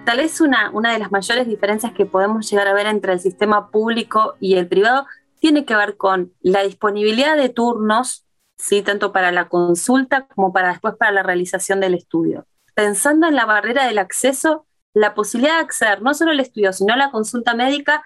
Tal 0.06 0.18
vez 0.18 0.40
una, 0.40 0.70
una 0.72 0.94
de 0.94 1.00
las 1.00 1.12
mayores 1.12 1.48
diferencias 1.48 1.92
que 1.94 2.06
podemos 2.06 2.48
llegar 2.50 2.68
a 2.68 2.74
ver 2.74 2.86
entre 2.86 3.14
el 3.14 3.20
sistema 3.20 3.72
público 3.72 4.36
y 4.40 4.54
el 4.54 4.68
privado 4.68 5.08
tiene 5.40 5.66
que 5.66 5.76
ver 5.76 5.98
con 5.98 6.32
la 6.42 6.62
disponibilidad 6.62 7.36
de 7.36 7.50
turnos, 7.50 8.24
¿sí? 8.56 8.84
tanto 8.84 9.12
para 9.12 9.32
la 9.32 9.50
consulta 9.50 10.28
como 10.28 10.54
para 10.54 10.70
después 10.70 10.94
para 10.96 11.12
la 11.12 11.24
realización 11.24 11.80
del 11.80 11.96
estudio. 11.96 12.46
Pensando 12.76 13.28
en 13.28 13.36
la 13.36 13.46
barrera 13.46 13.88
del 13.88 13.98
acceso, 13.98 14.68
la 14.94 15.16
posibilidad 15.16 15.56
de 15.56 15.62
acceder 15.62 16.04
no 16.04 16.14
solo 16.14 16.32
al 16.32 16.40
estudio, 16.40 16.72
sino 16.72 16.94
a 16.94 16.98
la 16.98 17.10
consulta 17.10 17.56
médica, 17.56 18.04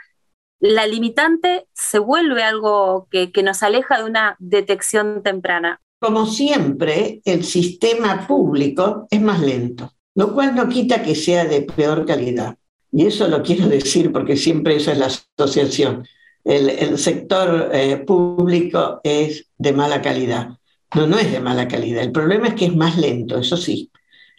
la 0.61 0.87
limitante 0.87 1.67
se 1.73 1.99
vuelve 1.99 2.43
algo 2.43 3.07
que, 3.11 3.33
que 3.33 3.43
nos 3.43 3.61
aleja 3.61 3.97
de 3.97 4.05
una 4.05 4.37
detección 4.39 5.21
temprana. 5.21 5.81
Como 5.99 6.25
siempre, 6.25 7.21
el 7.25 7.43
sistema 7.43 8.25
público 8.25 9.05
es 9.11 9.21
más 9.21 9.41
lento, 9.41 9.91
lo 10.15 10.33
cual 10.33 10.55
no 10.55 10.67
quita 10.69 11.01
que 11.03 11.15
sea 11.15 11.45
de 11.45 11.61
peor 11.61 12.05
calidad. 12.05 12.57
Y 12.91 13.05
eso 13.05 13.27
lo 13.27 13.43
quiero 13.43 13.67
decir 13.67 14.11
porque 14.11 14.35
siempre 14.35 14.75
esa 14.75 14.91
es 14.93 14.97
la 14.97 15.11
asociación. 15.37 16.07
El, 16.43 16.69
el 16.69 16.97
sector 16.97 17.69
eh, 17.73 17.97
público 17.97 19.01
es 19.03 19.47
de 19.57 19.73
mala 19.73 20.01
calidad. 20.01 20.49
No, 20.95 21.05
no 21.05 21.19
es 21.19 21.31
de 21.31 21.39
mala 21.39 21.67
calidad. 21.67 22.03
El 22.03 22.11
problema 22.11 22.47
es 22.47 22.55
que 22.55 22.65
es 22.65 22.75
más 22.75 22.97
lento, 22.97 23.37
eso 23.37 23.57
sí. 23.57 23.91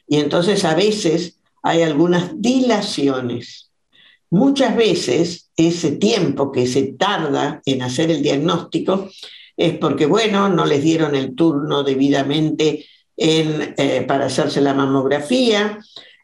Y 0.09 0.17
entonces 0.17 0.65
a 0.65 0.75
veces 0.75 1.39
hay 1.62 1.83
algunas 1.83 2.41
dilaciones. 2.41 3.71
Muchas 4.31 4.77
veces 4.77 5.50
ese 5.57 5.93
tiempo 5.93 6.50
que 6.53 6.67
se 6.67 6.93
tarda 6.93 7.62
en 7.65 7.83
hacer 7.83 8.11
el 8.11 8.23
diagnóstico 8.23 9.09
es 9.57 9.77
porque, 9.79 10.07
bueno, 10.07 10.49
no 10.49 10.65
les 10.65 10.83
dieron 10.83 11.15
el 11.15 11.35
turno 11.35 11.83
debidamente 11.83 12.87
eh, 13.23 14.03
para 14.09 14.27
hacerse 14.27 14.62
la 14.62 14.73
mamografía 14.73 15.79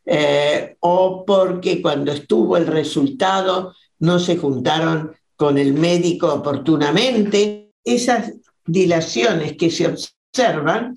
eh, 0.06 0.76
o 0.80 1.26
porque 1.26 1.82
cuando 1.82 2.10
estuvo 2.12 2.56
el 2.56 2.66
resultado 2.66 3.74
no 3.98 4.18
se 4.18 4.38
juntaron 4.38 5.14
con 5.36 5.58
el 5.58 5.74
médico 5.74 6.32
oportunamente. 6.32 7.72
Esas 7.84 8.32
dilaciones 8.64 9.58
que 9.58 9.70
se 9.70 9.88
observan 9.88 10.96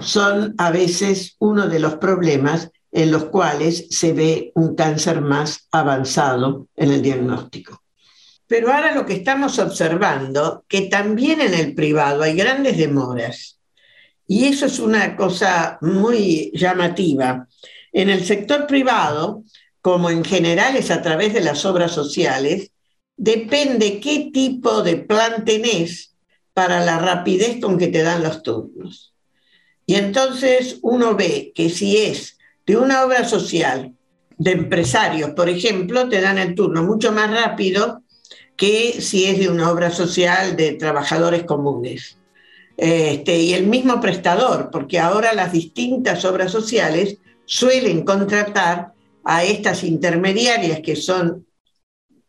son 0.00 0.54
a 0.58 0.72
veces 0.72 1.36
uno 1.38 1.68
de 1.68 1.78
los 1.78 1.94
problemas 1.94 2.70
en 2.90 3.12
los 3.12 3.26
cuales 3.26 3.86
se 3.90 4.12
ve 4.12 4.50
un 4.56 4.74
cáncer 4.74 5.20
más 5.20 5.68
avanzado 5.70 6.66
en 6.74 6.90
el 6.90 7.02
diagnóstico. 7.02 7.82
Pero 8.48 8.72
ahora 8.72 8.94
lo 8.94 9.06
que 9.06 9.14
estamos 9.14 9.60
observando, 9.60 10.64
que 10.66 10.82
también 10.82 11.40
en 11.40 11.54
el 11.54 11.74
privado 11.74 12.22
hay 12.22 12.34
grandes 12.34 12.78
demoras, 12.78 13.55
y 14.26 14.46
eso 14.46 14.66
es 14.66 14.78
una 14.78 15.16
cosa 15.16 15.78
muy 15.80 16.50
llamativa. 16.54 17.46
En 17.92 18.10
el 18.10 18.24
sector 18.24 18.66
privado, 18.66 19.44
como 19.80 20.10
en 20.10 20.24
general 20.24 20.76
es 20.76 20.90
a 20.90 21.02
través 21.02 21.32
de 21.32 21.40
las 21.40 21.64
obras 21.64 21.92
sociales, 21.92 22.72
depende 23.16 24.00
qué 24.00 24.30
tipo 24.32 24.82
de 24.82 24.96
plan 24.96 25.44
tenés 25.44 26.14
para 26.52 26.84
la 26.84 26.98
rapidez 26.98 27.60
con 27.60 27.78
que 27.78 27.88
te 27.88 28.02
dan 28.02 28.22
los 28.22 28.42
turnos. 28.42 29.14
Y 29.86 29.94
entonces 29.94 30.78
uno 30.82 31.14
ve 31.14 31.52
que 31.54 31.70
si 31.70 31.98
es 31.98 32.38
de 32.66 32.76
una 32.76 33.04
obra 33.04 33.24
social, 33.28 33.92
de 34.38 34.52
empresarios, 34.52 35.30
por 35.30 35.48
ejemplo, 35.48 36.08
te 36.08 36.20
dan 36.20 36.38
el 36.38 36.54
turno 36.54 36.82
mucho 36.82 37.12
más 37.12 37.30
rápido 37.30 38.02
que 38.56 39.00
si 39.00 39.26
es 39.26 39.38
de 39.38 39.48
una 39.48 39.70
obra 39.70 39.90
social 39.90 40.56
de 40.56 40.72
trabajadores 40.72 41.44
comunes. 41.44 42.18
Este, 42.76 43.38
y 43.38 43.54
el 43.54 43.66
mismo 43.66 44.00
prestador, 44.00 44.70
porque 44.70 44.98
ahora 44.98 45.32
las 45.32 45.52
distintas 45.52 46.24
obras 46.24 46.52
sociales 46.52 47.16
suelen 47.46 48.04
contratar 48.04 48.92
a 49.24 49.44
estas 49.44 49.82
intermediarias 49.82 50.80
que 50.80 50.94
son 50.96 51.46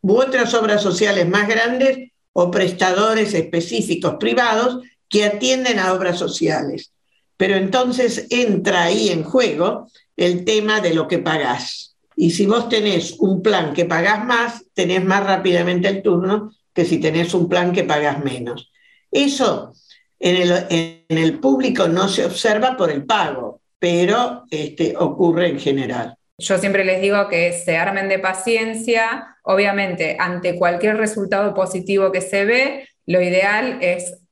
u 0.01 0.13
otras 0.15 0.53
obras 0.53 0.81
sociales 0.81 1.27
más 1.27 1.47
grandes 1.47 2.11
o 2.33 2.49
prestadores 2.49 3.33
específicos 3.33 4.15
privados 4.19 4.79
que 5.09 5.25
atienden 5.25 5.79
a 5.79 5.93
obras 5.93 6.17
sociales. 6.17 6.93
Pero 7.35 7.55
entonces 7.55 8.27
entra 8.29 8.83
ahí 8.83 9.09
en 9.09 9.23
juego 9.23 9.89
el 10.15 10.45
tema 10.45 10.79
de 10.79 10.93
lo 10.93 11.07
que 11.07 11.19
pagás. 11.19 11.95
Y 12.15 12.31
si 12.31 12.45
vos 12.45 12.69
tenés 12.69 13.15
un 13.19 13.41
plan 13.41 13.73
que 13.73 13.85
pagás 13.85 14.25
más, 14.25 14.65
tenés 14.73 15.03
más 15.03 15.23
rápidamente 15.23 15.87
el 15.87 16.01
turno 16.01 16.51
que 16.73 16.85
si 16.85 16.99
tenés 16.99 17.33
un 17.33 17.49
plan 17.49 17.73
que 17.73 17.83
pagás 17.83 18.23
menos. 18.23 18.71
Eso 19.11 19.73
en 20.19 21.05
el, 21.09 21.39
público 21.39 21.87
no 21.87 22.07
se 22.07 22.25
observa 22.25 22.75
por 22.75 22.91
el 22.91 23.05
pago, 23.05 23.61
pero 23.79 24.45
este, 24.49 24.95
ocurre 24.97 25.49
en 25.49 25.59
general. 25.59 26.15
Yo 26.39 26.57
siempre 26.57 26.83
les 26.83 27.01
digo 27.01 27.27
que 27.29 27.53
se 27.53 27.77
armen 27.77 28.09
de 28.09 28.19
paciencia. 28.19 29.37
Obviamente, 29.43 30.17
ante 30.19 30.57
cualquier 30.57 30.97
resultado 30.97 31.53
positivo 31.53 32.11
que 32.11 32.21
se 32.21 32.45
ve, 32.45 32.87
lo 33.05 33.21
ideal 33.21 33.79
es 33.81 34.26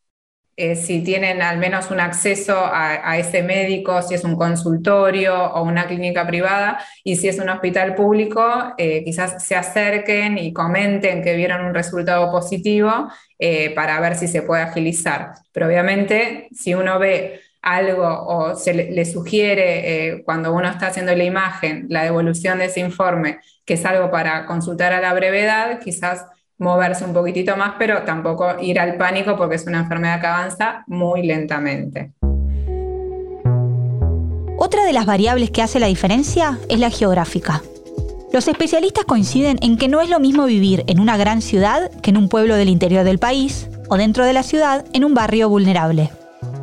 eh, 0.58 0.78
si 0.78 1.02
tienen 1.02 1.42
al 1.42 1.58
menos 1.58 1.92
un 1.92 2.00
acceso 2.00 2.56
a, 2.58 3.18
ese 3.18 3.44
médico, 3.44 4.02
si 4.02 4.14
es 4.16 4.24
un 4.24 4.38
consultorio 4.38 5.36
o 5.54 5.64
una 5.64 5.86
clínica 5.86 6.26
privada, 6.26 6.80
y 7.04 7.18
si 7.18 7.28
es 7.28 7.40
un 7.40 7.50
hospital 7.50 7.94
público, 7.94 8.74
eh, 8.78 9.04
quizás 9.04 9.44
se 9.46 9.56
acerquen 9.56 10.38
y 10.38 10.54
comenten 10.54 11.22
que 11.22 11.36
vieron 11.36 11.66
un 11.66 11.74
resultado 11.74 12.32
positivo 12.32 13.10
eh, 13.38 13.72
para 13.72 14.00
ver 14.00 14.16
si 14.16 14.30
se 14.30 14.44
puede 14.44 14.62
agilizar. 14.64 15.34
Pero 15.52 15.68
obviamente, 15.68 16.48
si 16.54 16.74
uno 16.74 17.00
ve 17.00 17.42
algo 17.62 18.08
o 18.08 18.56
se 18.56 18.74
le, 18.74 19.06
sugiere 19.06 20.22
cuando 20.24 20.54
uno 20.54 20.70
está 20.70 20.88
haciendo 20.88 21.16
la 21.16 21.24
imagen, 21.24 21.88
la 21.90 22.04
devolución 22.04 22.60
de 22.60 22.66
ese 22.66 22.80
informe, 22.80 23.40
que 23.66 23.74
es 23.74 23.86
algo 23.86 24.12
para 24.12 24.46
consultar 24.46 24.94
a 24.94 25.02
la 25.02 25.14
brevedad, 25.14 25.80
quizás 25.80 26.26
moverse 26.58 27.06
un 27.06 27.14
poquitito 27.14 27.56
más, 27.58 27.74
pero 27.78 28.04
tampoco 28.04 28.60
ir 28.62 28.80
al 28.80 28.98
pánico 28.98 29.36
porque 29.38 29.56
es 29.56 29.68
una 29.68 29.80
enfermedad 29.80 30.22
que 30.22 30.28
avanza 30.28 30.84
muy 30.88 31.26
lentamente. 31.26 32.14
Otra 34.58 34.86
de 34.86 34.94
las 34.94 35.06
variables 35.06 35.52
que 35.52 35.62
hace 35.62 35.80
la 35.80 35.88
diferencia 35.88 36.58
es 36.70 36.80
la 36.80 36.90
geográfica. 36.90 37.62
Los 38.32 38.48
especialistas 38.48 39.06
coinciden 39.06 39.58
en 39.62 39.78
que 39.78 39.88
no 39.88 40.02
es 40.02 40.10
lo 40.10 40.20
mismo 40.20 40.46
vivir 40.46 40.84
en 40.88 41.00
una 41.00 41.18
gran 41.18 41.42
ciudad 41.42 41.92
que 42.02 42.10
en 42.10 42.18
un 42.18 42.30
pueblo 42.30 42.56
del 42.56 42.70
interior 42.70 43.04
del 43.04 43.20
país 43.20 43.70
o 43.90 43.98
dentro 43.98 44.26
de 44.26 44.34
la 44.34 44.44
ciudad 44.44 44.86
en 44.94 45.06
un 45.06 45.14
barrio 45.14 45.50
vulnerable. 45.50 46.10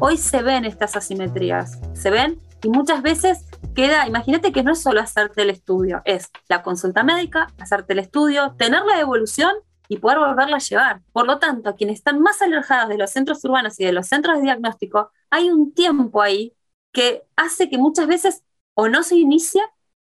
Hoy 0.00 0.16
se 0.16 0.42
ven 0.42 0.64
estas 0.64 0.96
asimetrías, 0.96 1.78
se 1.94 2.10
ven 2.10 2.38
y 2.62 2.68
muchas 2.68 3.02
veces 3.02 3.46
queda, 3.74 4.06
imagínate 4.06 4.52
que 4.52 4.62
no 4.62 4.72
es 4.72 4.82
solo 4.82 5.00
hacerte 5.00 5.42
el 5.42 5.50
estudio, 5.50 6.02
es 6.04 6.30
la 6.48 6.62
consulta 6.62 7.04
médica, 7.04 7.48
hacerte 7.58 7.92
el 7.92 8.00
estudio, 8.00 8.54
tener 8.58 8.82
la 8.84 8.98
devolución 8.98 9.52
y 9.92 9.98
poder 9.98 10.18
volverla 10.18 10.56
a 10.56 10.60
llevar. 10.60 11.02
Por 11.12 11.26
lo 11.26 11.38
tanto, 11.38 11.76
quienes 11.76 11.98
están 11.98 12.20
más 12.20 12.40
alejados 12.40 12.88
de 12.88 12.96
los 12.96 13.10
centros 13.10 13.44
urbanos 13.44 13.78
y 13.78 13.84
de 13.84 13.92
los 13.92 14.06
centros 14.06 14.38
de 14.38 14.44
diagnóstico, 14.44 15.10
hay 15.28 15.50
un 15.50 15.74
tiempo 15.74 16.22
ahí 16.22 16.54
que 16.92 17.24
hace 17.36 17.68
que 17.68 17.76
muchas 17.76 18.06
veces 18.06 18.42
o 18.74 18.88
no 18.88 19.02
se 19.02 19.16
inicie 19.16 19.60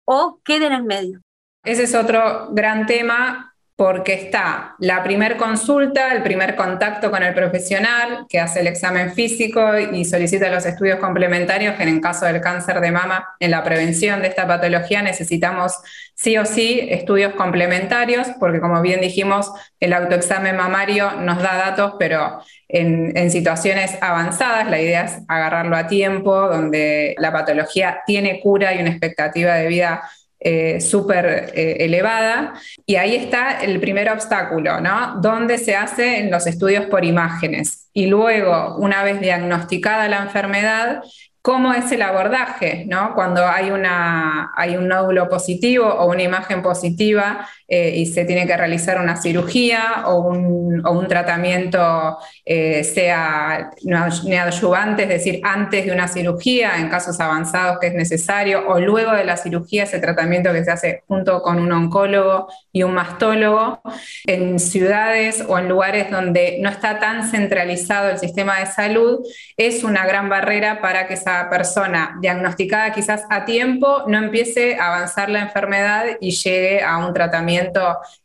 o 0.06 0.40
quede 0.42 0.66
en 0.66 0.72
el 0.72 0.84
medio. 0.84 1.20
Ese 1.64 1.82
es 1.82 1.94
otro 1.94 2.48
gran 2.52 2.86
tema 2.86 3.53
porque 3.76 4.14
está 4.14 4.76
la 4.78 5.02
primer 5.02 5.36
consulta, 5.36 6.12
el 6.12 6.22
primer 6.22 6.54
contacto 6.54 7.10
con 7.10 7.24
el 7.24 7.34
profesional 7.34 8.24
que 8.28 8.38
hace 8.38 8.60
el 8.60 8.68
examen 8.68 9.12
físico 9.12 9.76
y 9.76 10.04
solicita 10.04 10.48
los 10.48 10.64
estudios 10.64 11.00
complementarios, 11.00 11.74
que 11.74 11.82
en 11.82 11.88
el 11.88 12.00
caso 12.00 12.24
del 12.24 12.40
cáncer 12.40 12.80
de 12.80 12.92
mama, 12.92 13.26
en 13.40 13.50
la 13.50 13.64
prevención 13.64 14.22
de 14.22 14.28
esta 14.28 14.46
patología 14.46 15.02
necesitamos 15.02 15.72
sí 16.14 16.38
o 16.38 16.46
sí 16.46 16.86
estudios 16.88 17.34
complementarios, 17.34 18.28
porque 18.38 18.60
como 18.60 18.80
bien 18.80 19.00
dijimos, 19.00 19.50
el 19.80 19.92
autoexamen 19.92 20.56
mamario 20.56 21.10
nos 21.20 21.42
da 21.42 21.56
datos, 21.56 21.94
pero 21.98 22.40
en, 22.68 23.16
en 23.16 23.32
situaciones 23.32 23.98
avanzadas 24.00 24.70
la 24.70 24.80
idea 24.80 25.04
es 25.06 25.18
agarrarlo 25.26 25.76
a 25.76 25.88
tiempo, 25.88 26.32
donde 26.48 27.16
la 27.18 27.32
patología 27.32 28.02
tiene 28.06 28.40
cura 28.40 28.72
y 28.72 28.80
una 28.80 28.90
expectativa 28.90 29.54
de 29.54 29.66
vida 29.66 30.08
eh, 30.44 30.78
súper 30.80 31.52
eh, 31.54 31.76
elevada. 31.80 32.52
Y 32.84 32.96
ahí 32.96 33.16
está 33.16 33.62
el 33.62 33.80
primer 33.80 34.10
obstáculo, 34.10 34.78
¿no? 34.80 35.16
¿Dónde 35.22 35.56
se 35.56 35.74
hacen 35.74 36.30
los 36.30 36.46
estudios 36.46 36.84
por 36.86 37.04
imágenes? 37.04 37.88
Y 37.94 38.06
luego, 38.06 38.76
una 38.76 39.02
vez 39.02 39.20
diagnosticada 39.20 40.06
la 40.06 40.18
enfermedad, 40.18 41.02
cómo 41.40 41.72
es 41.72 41.90
el 41.92 42.02
abordaje, 42.02 42.84
¿no? 42.88 43.14
Cuando 43.14 43.46
hay, 43.46 43.70
una, 43.70 44.52
hay 44.56 44.76
un 44.76 44.88
nódulo 44.88 45.28
positivo 45.28 45.86
o 45.86 46.10
una 46.10 46.22
imagen 46.22 46.62
positiva 46.62 47.48
eh, 47.66 47.94
y 47.96 48.06
se 48.06 48.26
tiene 48.26 48.46
que 48.46 48.56
realizar 48.56 49.00
una 49.00 49.16
cirugía 49.16 50.04
o 50.06 50.18
un, 50.18 50.84
o 50.84 50.92
un 50.92 51.08
tratamiento, 51.08 52.18
eh, 52.44 52.84
sea 52.84 53.70
neoadyuvante, 53.82 55.04
es 55.04 55.08
decir, 55.08 55.40
antes 55.42 55.86
de 55.86 55.92
una 55.92 56.06
cirugía, 56.06 56.78
en 56.78 56.90
casos 56.90 57.18
avanzados 57.20 57.78
que 57.80 57.86
es 57.86 57.94
necesario, 57.94 58.68
o 58.68 58.78
luego 58.80 59.12
de 59.12 59.24
la 59.24 59.38
cirugía, 59.38 59.84
ese 59.84 59.98
tratamiento 59.98 60.52
que 60.52 60.62
se 60.62 60.70
hace 60.70 61.02
junto 61.08 61.40
con 61.40 61.58
un 61.58 61.72
oncólogo 61.72 62.48
y 62.70 62.82
un 62.82 62.92
mastólogo, 62.92 63.80
en 64.26 64.58
ciudades 64.58 65.42
o 65.48 65.58
en 65.58 65.68
lugares 65.68 66.10
donde 66.10 66.58
no 66.60 66.68
está 66.68 66.98
tan 66.98 67.30
centralizado 67.30 68.10
el 68.10 68.18
sistema 68.18 68.60
de 68.60 68.66
salud, 68.66 69.20
es 69.56 69.84
una 69.84 70.06
gran 70.06 70.28
barrera 70.28 70.82
para 70.82 71.06
que 71.06 71.14
esa 71.14 71.48
persona 71.48 72.18
diagnosticada 72.20 72.92
quizás 72.92 73.22
a 73.30 73.46
tiempo 73.46 74.02
no 74.06 74.18
empiece 74.18 74.76
a 74.76 74.94
avanzar 74.94 75.30
la 75.30 75.40
enfermedad 75.40 76.04
y 76.20 76.32
llegue 76.32 76.82
a 76.82 76.98
un 76.98 77.14
tratamiento 77.14 77.53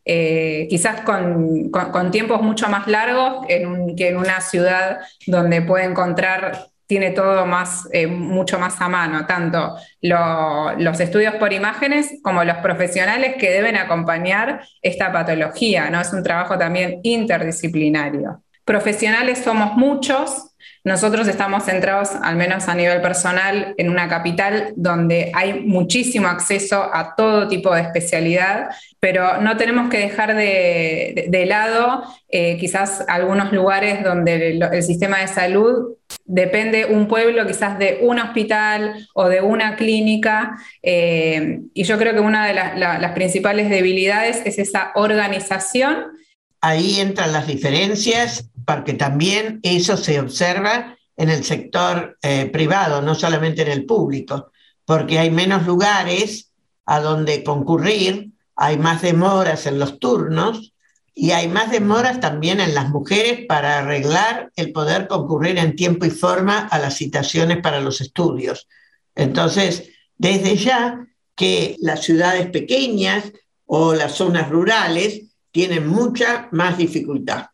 eh, 0.05 0.67
quizás 0.69 1.01
con, 1.01 1.71
tiempos 2.12 2.41
mucho 2.41 2.69
más 2.69 2.88
largos 2.88 3.45
que 3.48 4.07
en 4.07 4.17
una 4.17 4.41
ciudad 4.41 5.00
donde 5.27 5.62
puede 5.62 5.86
encontrar 5.86 6.69
tiene 6.89 7.12
todo 7.12 7.45
más, 7.45 7.88
eh, 7.93 8.07
mucho 8.07 8.57
más 8.57 8.81
a 8.81 8.89
mano, 8.89 9.27
tanto 9.27 9.75
los 10.01 11.00
estudios 11.00 11.36
por 11.36 11.53
imágenes 11.53 12.17
como 12.24 12.43
los 12.43 12.57
profesionales 12.57 13.36
que 13.39 13.51
deben 13.51 13.77
acompañar 13.77 14.63
esta 14.81 15.12
patología, 15.12 15.91
¿no? 15.91 16.01
Es 16.01 16.12
un 16.13 16.24
trabajo 16.24 16.57
también 16.57 17.00
interdisciplinario. 17.03 18.41
Profesionales 18.65 19.38
somos 19.38 19.77
muchos, 19.77 20.49
nosotros 20.83 21.27
estamos 21.27 21.65
centrados, 21.65 22.12
al 22.21 22.36
menos 22.36 22.67
a 22.67 22.75
nivel 22.75 23.01
personal, 23.01 23.74
en 23.77 23.89
una 23.89 24.07
capital 24.07 24.74
donde 24.75 25.31
hay 25.33 25.59
muchísimo 25.62 26.27
acceso 26.27 26.89
a 26.93 27.15
todo 27.15 27.48
tipo 27.48 27.74
de 27.74 27.81
especialidad, 27.81 28.69
pero 29.00 29.41
no 29.41 29.57
tenemos 29.57 29.89
que 29.89 30.00
dejar 30.00 30.36
de, 30.36 31.45
lado 31.48 32.03
eh, 32.29 32.57
quizás 32.57 33.03
algunos 33.07 33.51
lugares 33.51 34.03
donde 34.03 34.51
el, 34.51 34.83
sistema 34.83 35.19
de 35.19 35.27
salud 35.27 35.95
depende 36.25 36.86
un 36.86 37.07
pueblo 37.07 37.45
quizás 37.45 37.77
de 37.79 38.00
un 38.01 38.19
hospital 38.19 39.07
o 39.13 39.27
de 39.27 39.41
una 39.41 39.75
clínica, 39.75 40.57
eh, 40.81 41.59
y 41.74 41.83
yo 41.83 41.98
creo 41.98 42.13
que 42.13 42.19
una 42.19 42.48
de 42.48 42.53
las 42.53 43.12
principales 43.12 43.69
debilidades 43.69 44.41
es 44.45 44.59
esa 44.59 44.91
organización. 44.95 46.19
Ahí 46.61 46.99
entran 46.99 47.31
las 47.31 47.47
diferencias 47.47 48.49
porque 48.65 48.93
también 48.93 49.59
eso 49.63 49.97
se 49.97 50.19
observa 50.19 50.97
en 51.15 51.29
el 51.29 51.43
sector 51.43 52.17
eh, 52.21 52.45
privado, 52.45 53.01
no 53.01 53.15
solamente 53.15 53.61
en 53.61 53.69
el 53.69 53.85
público, 53.85 54.51
porque 54.85 55.19
hay 55.19 55.31
menos 55.31 55.65
lugares 55.65 56.51
a 56.85 56.99
donde 56.99 57.43
concurrir, 57.43 58.31
hay 58.55 58.77
más 58.77 59.01
demoras 59.01 59.65
en 59.65 59.79
los 59.79 59.99
turnos 59.99 60.73
y 61.13 61.31
hay 61.31 61.47
más 61.47 61.71
demoras 61.71 62.19
también 62.19 62.61
en 62.61 62.73
las 62.73 62.89
mujeres 62.89 63.45
para 63.47 63.79
arreglar 63.79 64.51
el 64.55 64.71
poder 64.71 65.07
concurrir 65.07 65.57
en 65.57 65.75
tiempo 65.75 66.05
y 66.05 66.09
forma 66.09 66.59
a 66.59 66.79
las 66.79 66.95
citaciones 66.95 67.61
para 67.61 67.81
los 67.81 67.99
estudios. 68.01 68.67
Entonces, 69.15 69.89
desde 70.17 70.55
ya 70.55 71.05
que 71.35 71.75
las 71.79 72.03
ciudades 72.03 72.47
pequeñas 72.47 73.31
o 73.65 73.93
las 73.93 74.15
zonas 74.15 74.49
rurales 74.49 75.23
tienen 75.51 75.88
mucha 75.88 76.48
más 76.51 76.77
dificultad 76.77 77.48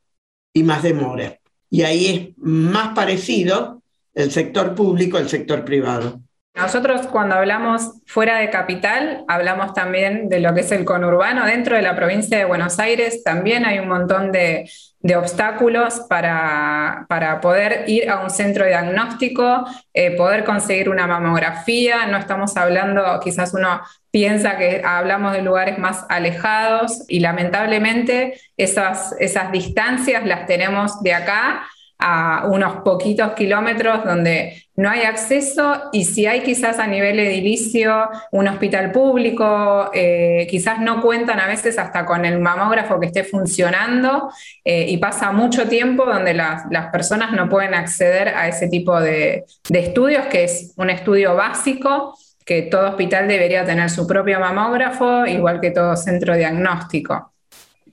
y 0.53 0.63
más 0.63 0.83
demora. 0.83 1.37
Y 1.69 1.81
ahí 1.81 2.05
es 2.07 2.37
más 2.37 2.95
parecido 2.95 3.81
el 4.13 4.31
sector 4.31 4.75
público 4.75 5.17
al 5.17 5.29
sector 5.29 5.65
privado. 5.65 6.21
Nosotros 6.55 7.07
cuando 7.07 7.35
hablamos 7.35 8.01
fuera 8.05 8.37
de 8.37 8.49
capital, 8.49 9.25
hablamos 9.27 9.73
también 9.73 10.29
de 10.29 10.39
lo 10.39 10.53
que 10.53 10.61
es 10.61 10.71
el 10.71 10.85
conurbano. 10.85 11.45
Dentro 11.45 11.75
de 11.75 11.81
la 11.81 11.97
provincia 11.97 12.37
de 12.37 12.45
Buenos 12.45 12.79
Aires 12.79 13.23
también 13.25 13.65
hay 13.65 13.79
un 13.79 13.89
montón 13.89 14.31
de, 14.31 14.69
obstáculos 15.17 15.99
para, 16.09 17.05
para, 17.09 17.41
poder 17.41 17.83
ir 17.87 18.09
a 18.09 18.21
un 18.23 18.29
centro 18.29 18.65
diagnóstico, 18.65 19.65
eh, 19.93 20.15
poder 20.15 20.45
conseguir 20.45 20.89
una 20.89 21.07
mamografía. 21.07 22.07
No 22.07 22.17
estamos 22.17 22.55
hablando, 22.55 23.03
quizás 23.21 23.53
uno 23.53 23.81
piensa 24.15 24.57
que 24.57 24.81
hablamos 24.81 25.33
de 25.33 25.41
lugares 25.41 25.77
más 25.77 26.05
alejados 26.07 27.03
y 27.09 27.19
lamentablemente 27.19 28.39
esas, 28.55 29.13
esas 29.19 29.51
distancias 29.51 30.25
las 30.25 30.45
tenemos 30.45 31.03
de 31.03 31.13
acá 31.13 31.67
a 31.99 32.47
unos 32.47 32.77
poquitos 32.77 33.33
kilómetros 33.33 34.05
donde 34.05 34.63
no 34.77 34.89
hay 34.89 35.01
acceso 35.01 35.89
y 35.91 36.05
si 36.05 36.27
hay 36.27 36.43
quizás 36.43 36.79
a 36.79 36.87
nivel 36.87 37.19
edilicio 37.19 38.07
un 38.31 38.47
hospital 38.47 38.93
público, 38.93 39.91
eh, 39.93 40.47
quizás 40.49 40.79
no 40.79 41.01
cuentan 41.01 41.41
a 41.41 41.47
veces 41.47 41.77
hasta 41.77 42.05
con 42.05 42.23
el 42.23 42.39
mamógrafo 42.39 43.01
que 43.01 43.07
esté 43.07 43.25
funcionando 43.25 44.29
eh, 44.63 44.85
y 44.87 44.95
pasa 44.95 45.33
mucho 45.33 45.67
tiempo 45.67 46.05
donde 46.05 46.33
las, 46.33 46.63
personas 46.93 47.33
no 47.33 47.49
pueden 47.49 47.73
acceder 47.73 48.29
a 48.29 48.47
ese 48.47 48.69
tipo 48.69 48.97
de, 49.01 49.43
de 49.67 49.79
estudios, 49.79 50.27
que 50.27 50.45
es 50.45 50.73
un 50.77 50.89
estudio 50.89 51.35
básico 51.35 52.15
que 52.45 52.61
todo 52.61 52.89
hospital 52.89 53.27
debería 53.27 53.65
tener 53.65 53.89
su 53.89 54.05
propio 54.05 54.39
mamógrafo, 54.39 55.25
igual 55.25 55.59
que 55.59 55.71
todo 55.71 55.97
centro 55.97 56.35
diagnóstico. 56.35 57.33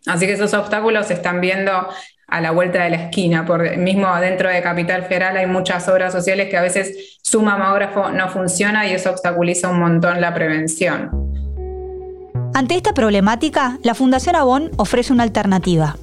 Así 0.07 0.27
que 0.27 0.33
esos 0.33 0.53
obstáculos 0.53 1.07
se 1.07 1.15
están 1.15 1.41
viendo 1.41 1.73
a 2.29 2.41
la 2.41 2.51
vuelta 2.51 2.83
de 2.85 2.91
la 2.91 2.97
esquina. 2.97 3.47
Por, 3.47 3.77
mismo 3.79 4.15
dentro 4.17 4.49
de 4.49 4.63
Capital 4.63 5.05
Federal 5.05 5.37
hay 5.37 5.47
muchas 5.47 5.89
obras 5.89 6.13
sociales 6.13 6.49
que 6.49 6.57
a 6.57 6.63
veces 6.63 7.19
su 7.23 7.43
mamógrafo 7.43 8.11
no 8.11 8.29
funciona 8.29 8.87
y 8.87 8.93
eso 8.93 9.11
obstaculiza 9.11 9.69
un 9.69 9.81
montón 9.81 10.21
la 10.21 10.35
prevención. 10.35 11.11
Ante 12.55 12.75
esta 12.75 12.93
problemática, 12.93 13.79
la 13.83 13.95
Fundación 13.95 14.37
Avon 14.37 14.71
ofrece 14.77 15.13
una 15.13 15.23
alternativa. 15.23 15.97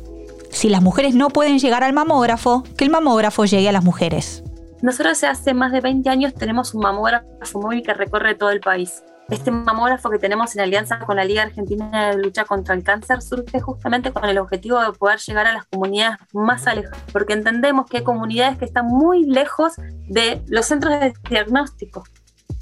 Si 0.50 0.70
las 0.70 0.82
mujeres 0.82 1.14
no 1.14 1.30
pueden 1.30 1.60
llegar 1.60 1.84
al 1.84 1.94
mamógrafo, 1.94 2.64
que 2.76 2.84
el 2.84 2.90
mamógrafo 2.90 3.46
llegue 3.46 3.70
a 3.70 3.72
las 3.72 3.84
mujeres. 3.84 4.44
Nosotros 4.82 5.24
hace 5.26 5.54
más 5.54 5.74
de 5.74 5.82
20 5.82 6.10
años 6.10 6.34
tenemos 6.34 6.74
un 6.74 6.82
mamógrafo 6.82 7.60
móvil 7.60 7.84
que 7.84 7.94
recorre 7.94 8.36
todo 8.36 8.50
el 8.50 8.62
país. 8.62 9.04
Este 9.30 9.52
mamógrafo 9.52 10.10
que 10.10 10.18
tenemos 10.18 10.56
en 10.56 10.62
alianza 10.62 11.00
con 11.00 11.18
la 11.18 11.26
Liga 11.26 11.44
Argentina 11.44 12.10
de 12.10 12.18
Lucha 12.18 12.46
contra 12.46 12.74
el 12.74 12.84
Cáncer 12.84 13.22
surge 13.22 13.60
justamente 13.60 14.12
con 14.12 14.26
el 14.26 14.38
objetivo 14.39 14.80
de 14.80 14.92
poder 14.94 15.20
llegar 15.20 15.46
a 15.48 15.54
las 15.54 15.65
comunidades 15.65 16.18
más 16.34 16.65
alejadas, 16.65 16.98
porque 17.12 17.34
entendemos 17.34 17.88
que 17.88 17.98
hay 17.98 18.04
comunidades 18.04 18.58
que 18.58 18.65
están 18.65 18.88
muy 18.88 19.26
lejos 19.26 19.74
de 20.08 20.42
los 20.48 20.65
centros 20.65 21.00
de 21.00 21.13
diagnóstico. 21.30 22.04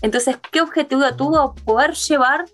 Entonces, 0.01 0.37
¿qué 0.51 0.61
objetivo 0.61 1.03
tuvo 1.15 1.55
poder 1.55 1.93
llevar 1.93 2.45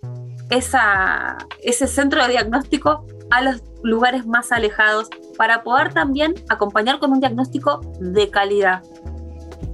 esa, 0.49 1.37
ese 1.63 1.87
centro 1.87 2.21
de 2.23 2.29
diagnóstico 2.31 3.07
a 3.31 3.41
los 3.41 3.63
lugares 3.81 4.27
más 4.27 4.51
alejados 4.51 5.09
para 5.37 5.63
poder 5.63 5.93
también 5.93 6.35
acompañar 6.49 6.99
con 6.99 7.11
un 7.13 7.19
diagnóstico 7.19 7.81
de 7.99 8.29
calidad? 8.29 8.83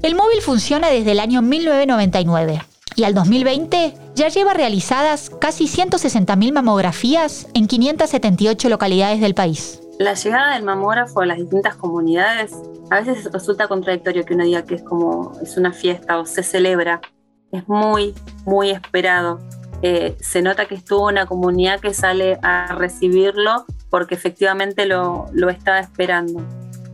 El 0.02 0.16
móvil 0.16 0.42
funciona 0.42 0.88
desde 0.88 1.12
el 1.12 1.20
año 1.20 1.42
1999 1.42 2.62
y 2.96 3.04
al 3.04 3.14
2020 3.14 3.94
ya 4.16 4.30
lleva 4.30 4.54
realizadas 4.54 5.30
casi 5.42 5.66
160.000 5.66 6.54
mamografías 6.54 7.48
en 7.54 7.68
578 7.68 8.70
localidades 8.70 9.20
del 9.20 9.36
país. 9.36 9.82
La 10.00 10.14
llegada 10.14 10.54
del 10.54 10.64
mamógrafo 10.64 11.20
a 11.20 11.26
las 11.26 11.38
distintas 11.38 11.76
comunidades 11.76 12.54
a 12.90 13.02
veces 13.02 13.30
resulta 13.34 13.68
contradictorio 13.68 14.24
que 14.24 14.36
uno 14.36 14.46
diga 14.46 14.64
que 14.64 14.76
es 14.76 14.84
como 14.84 15.34
es 15.42 15.58
una 15.58 15.74
fiesta 15.74 16.18
o 16.18 16.26
se 16.26 16.44
celebra. 16.44 17.02
Es 17.52 17.68
muy, 17.68 18.16
muy 18.46 18.70
esperado. 18.70 19.40
Eh, 19.82 20.16
se 20.22 20.42
nota 20.42 20.66
que 20.66 20.76
estuvo 20.76 21.08
una 21.08 21.26
comunidad 21.26 21.82
que 21.82 21.94
sale 21.94 22.40
a 22.42 22.74
recibirlo 22.76 23.66
porque 23.90 24.16
efectivamente 24.16 24.86
lo, 24.86 25.26
lo 25.34 25.50
estaba 25.50 25.80
esperando 25.80 26.42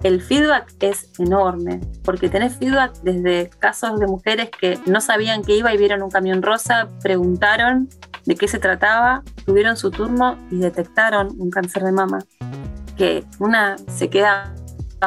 el 0.06 0.22
feedback 0.22 0.72
es 0.82 1.10
enorme, 1.18 1.82
porque 2.04 2.30
tenés 2.30 2.58
feedback 2.58 2.94
desde 3.02 3.50
casos 3.58 4.00
de 4.00 4.06
mujeres 4.06 4.52
que 4.52 4.78
no 4.86 5.02
sabían 5.02 5.42
que 5.42 5.58
iba 5.58 5.74
y 5.74 5.78
vieron 5.80 6.04
un 6.04 6.12
camión 6.12 6.44
rosa, 6.44 6.90
preguntaron 7.02 7.90
de 8.24 8.36
qué 8.36 8.48
se 8.48 8.60
trataba, 8.60 9.24
tuvieron 9.48 9.78
su 9.78 9.90
turno 9.90 10.38
y 10.52 10.58
detectaron 10.58 11.30
un 11.40 11.50
cáncer 11.50 11.82
de 11.82 11.92
mama, 11.92 12.20
que 12.96 13.24
una 13.40 13.78
se 13.88 14.12
queda 14.12 14.54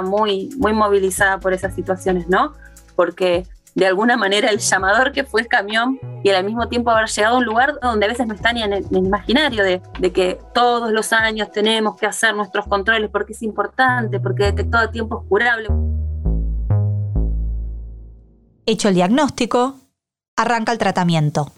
muy, 0.02 0.50
muy 0.58 0.72
movilizada 0.72 1.38
por 1.38 1.52
esas 1.52 1.76
situaciones, 1.76 2.28
¿no? 2.28 2.54
Porque 2.96 3.46
de 3.74 3.87
alguna 3.87 4.16
manera 4.16 4.50
el 4.50 4.59
llamador 4.59 5.12
que 5.12 5.24
fue 5.24 5.40
el 5.40 5.48
camión 5.48 5.98
y 6.22 6.31
al 6.31 6.44
mismo 6.44 6.68
tiempo 6.68 6.90
haber 6.90 7.09
llegado 7.09 7.37
a 7.37 7.38
un 7.38 7.44
lugar 7.44 7.78
donde 7.81 8.07
a 8.07 8.09
veces 8.09 8.26
no 8.26 8.35
está 8.35 8.52
ni 8.52 8.62
en 8.62 8.72
el, 8.72 8.87
imaginario 8.90 9.64
de, 9.64 9.81
que 10.12 10.38
todos 10.54 10.92
los 10.92 11.12
años 11.12 11.50
tenemos 11.52 11.96
que 11.96 12.07
hacer 12.07 12.35
nuestros 12.35 12.66
controles 12.66 13.11
porque 13.11 13.33
es 13.33 13.42
importante, 13.42 14.20
porque 14.20 14.44
detectado 14.44 14.88
a 14.88 14.90
tiempo 14.90 15.22
es 15.22 15.28
curable. 15.28 15.68
Hecho 18.66 18.88
el 18.88 18.94
diagnóstico, 18.94 19.76
arranca 20.37 20.72
el 20.72 20.78
tratamiento. 20.78 21.52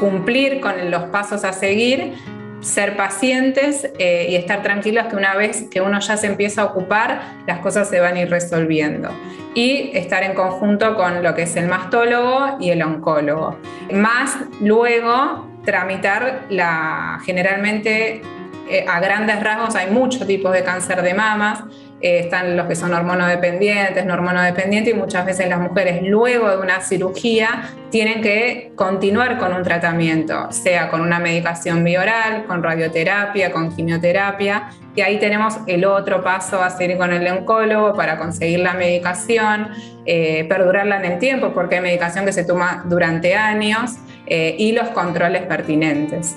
Cumplir 0.00 0.60
con 0.60 0.90
los 0.90 1.04
pasos 1.04 1.44
a 1.44 1.52
seguir 1.52 2.14
ser 2.60 2.96
pacientes 2.96 3.88
eh, 3.98 4.26
y 4.30 4.36
estar 4.36 4.62
tranquilos 4.62 5.06
que 5.06 5.16
una 5.16 5.34
vez 5.34 5.64
que 5.70 5.80
uno 5.80 6.00
ya 6.00 6.16
se 6.16 6.26
empieza 6.26 6.62
a 6.62 6.64
ocupar, 6.66 7.20
las 7.46 7.60
cosas 7.60 7.88
se 7.88 8.00
van 8.00 8.16
a 8.16 8.20
ir 8.20 8.30
resolviendo. 8.30 9.10
Y 9.54 9.90
estar 9.94 10.22
en 10.22 10.34
conjunto 10.34 10.94
con 10.94 11.22
lo 11.22 11.34
que 11.34 11.42
es 11.42 11.56
el 11.56 11.68
mastólogo 11.68 12.56
y 12.60 12.70
el 12.70 12.82
oncólogo. 12.82 13.58
Más 13.92 14.36
luego 14.60 15.46
tramitar 15.64 16.46
la, 16.50 17.20
generalmente 17.24 18.22
eh, 18.70 18.84
a 18.88 19.00
grandes 19.00 19.42
rasgos 19.42 19.74
hay 19.74 19.90
muchos 19.90 20.26
tipos 20.26 20.52
de 20.52 20.62
cáncer 20.62 21.02
de 21.02 21.14
mamas 21.14 21.64
eh, 22.00 22.20
están 22.20 22.56
los 22.56 22.66
que 22.66 22.76
son 22.76 22.94
hormonodependientes, 22.94 24.06
no 24.06 24.14
hormonodependientes, 24.14 24.94
y 24.94 24.96
muchas 24.96 25.26
veces 25.26 25.48
las 25.48 25.58
mujeres 25.58 26.00
luego 26.02 26.48
de 26.48 26.58
una 26.58 26.80
cirugía 26.80 27.70
tienen 27.90 28.22
que 28.22 28.70
continuar 28.76 29.36
con 29.38 29.52
un 29.52 29.64
tratamiento, 29.64 30.52
sea 30.52 30.90
con 30.90 31.00
una 31.00 31.18
medicación 31.18 31.82
bioral, 31.82 32.44
con 32.46 32.62
radioterapia, 32.62 33.50
con 33.50 33.74
quimioterapia, 33.74 34.70
y 34.94 35.00
ahí 35.00 35.18
tenemos 35.18 35.58
el 35.66 35.84
otro 35.84 36.22
paso 36.22 36.62
a 36.62 36.70
seguir 36.70 36.98
con 36.98 37.12
el 37.12 37.26
oncólogo 37.26 37.94
para 37.94 38.16
conseguir 38.16 38.60
la 38.60 38.74
medicación, 38.74 39.70
eh, 40.06 40.44
perdurarla 40.48 40.98
en 40.98 41.12
el 41.12 41.18
tiempo, 41.18 41.52
porque 41.52 41.76
hay 41.76 41.82
medicación 41.82 42.24
que 42.24 42.32
se 42.32 42.44
toma 42.44 42.84
durante 42.86 43.34
años, 43.34 43.96
eh, 44.26 44.54
y 44.56 44.70
los 44.70 44.88
controles 44.90 45.42
pertinentes. 45.42 46.36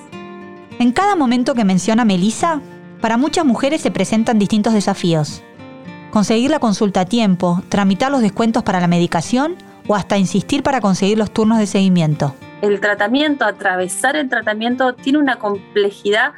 En 0.80 0.92
cada 0.92 1.16
momento 1.16 1.54
que 1.54 1.66
menciona 1.66 2.04
Melissa, 2.04 2.62
para 3.00 3.18
muchas 3.18 3.46
mujeres 3.46 3.82
se 3.82 3.92
presentan 3.92 4.40
distintos 4.40 4.74
desafíos 4.74 5.44
conseguir 6.12 6.52
la 6.52 6.60
consulta 6.60 7.02
a 7.02 7.06
tiempo, 7.06 7.64
tramitar 7.70 8.12
los 8.12 8.22
descuentos 8.22 8.64
para 8.64 8.80
la 8.80 8.88
medicación 8.88 9.56
o 9.88 9.96
hasta 9.96 10.18
insistir 10.18 10.62
para 10.62 10.82
conseguir 10.82 11.18
los 11.18 11.32
turnos 11.32 11.58
de 11.58 11.66
seguimiento. 11.66 12.36
El 12.62 12.80
tratamiento, 12.80 13.46
atravesar 13.46 14.16
el 14.16 14.30
tratamiento 14.30 14.94
tiene 14.94 15.18
una 15.18 15.38
complejidad 15.38 16.34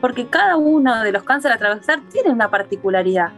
porque 0.00 0.26
cada 0.26 0.56
uno 0.56 1.02
de 1.02 1.10
los 1.10 1.24
cánceres 1.24 1.54
a 1.54 1.56
atravesar 1.56 2.00
tiene 2.12 2.30
una 2.30 2.50
particularidad 2.50 3.32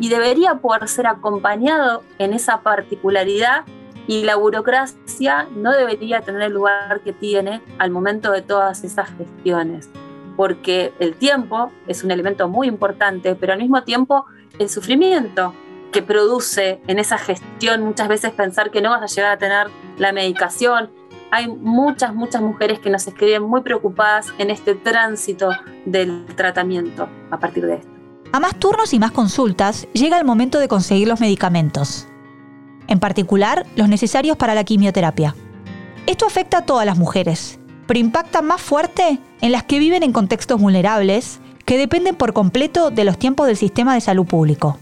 y 0.00 0.08
debería 0.08 0.56
poder 0.56 0.88
ser 0.88 1.06
acompañado 1.06 2.02
en 2.18 2.32
esa 2.32 2.62
particularidad 2.62 3.64
y 4.06 4.24
la 4.24 4.36
burocracia 4.36 5.48
no 5.54 5.72
debería 5.72 6.20
tener 6.22 6.42
el 6.42 6.52
lugar 6.52 7.00
que 7.04 7.12
tiene 7.12 7.60
al 7.78 7.90
momento 7.90 8.32
de 8.32 8.42
todas 8.42 8.84
esas 8.84 9.10
gestiones, 9.16 9.90
porque 10.36 10.92
el 11.00 11.14
tiempo 11.14 11.72
es 11.86 12.04
un 12.04 12.10
elemento 12.10 12.48
muy 12.48 12.68
importante, 12.68 13.34
pero 13.34 13.52
al 13.52 13.58
mismo 13.58 13.82
tiempo 13.82 14.26
el 14.58 14.68
sufrimiento 14.68 15.54
que 15.92 16.02
produce 16.02 16.80
en 16.86 16.98
esa 16.98 17.18
gestión 17.18 17.82
muchas 17.82 18.08
veces 18.08 18.32
pensar 18.32 18.70
que 18.70 18.80
no 18.80 18.90
vas 18.90 19.02
a 19.02 19.14
llegar 19.14 19.32
a 19.32 19.38
tener 19.38 19.68
la 19.98 20.12
medicación. 20.12 20.90
Hay 21.30 21.48
muchas, 21.48 22.14
muchas 22.14 22.42
mujeres 22.42 22.78
que 22.78 22.90
nos 22.90 23.06
escriben 23.06 23.42
muy 23.42 23.62
preocupadas 23.62 24.28
en 24.38 24.50
este 24.50 24.74
tránsito 24.74 25.50
del 25.84 26.26
tratamiento 26.36 27.08
a 27.30 27.38
partir 27.38 27.66
de 27.66 27.76
esto. 27.76 27.88
A 28.32 28.40
más 28.40 28.56
turnos 28.56 28.92
y 28.92 28.98
más 28.98 29.12
consultas, 29.12 29.88
llega 29.92 30.18
el 30.18 30.24
momento 30.24 30.58
de 30.58 30.68
conseguir 30.68 31.08
los 31.08 31.20
medicamentos. 31.20 32.06
En 32.88 33.00
particular, 33.00 33.66
los 33.76 33.88
necesarios 33.88 34.36
para 34.36 34.54
la 34.54 34.64
quimioterapia. 34.64 35.34
Esto 36.06 36.26
afecta 36.26 36.58
a 36.58 36.66
todas 36.66 36.86
las 36.86 36.98
mujeres, 36.98 37.58
pero 37.86 37.98
impacta 37.98 38.42
más 38.42 38.60
fuerte 38.60 39.18
en 39.40 39.52
las 39.52 39.64
que 39.64 39.78
viven 39.78 40.02
en 40.02 40.12
contextos 40.12 40.60
vulnerables 40.60 41.40
que 41.66 41.76
dependen 41.76 42.14
por 42.14 42.32
completo 42.32 42.90
de 42.90 43.04
los 43.04 43.18
tiempos 43.18 43.48
del 43.48 43.56
sistema 43.56 43.94
de 43.94 44.00
salud 44.00 44.24
público. 44.24 44.78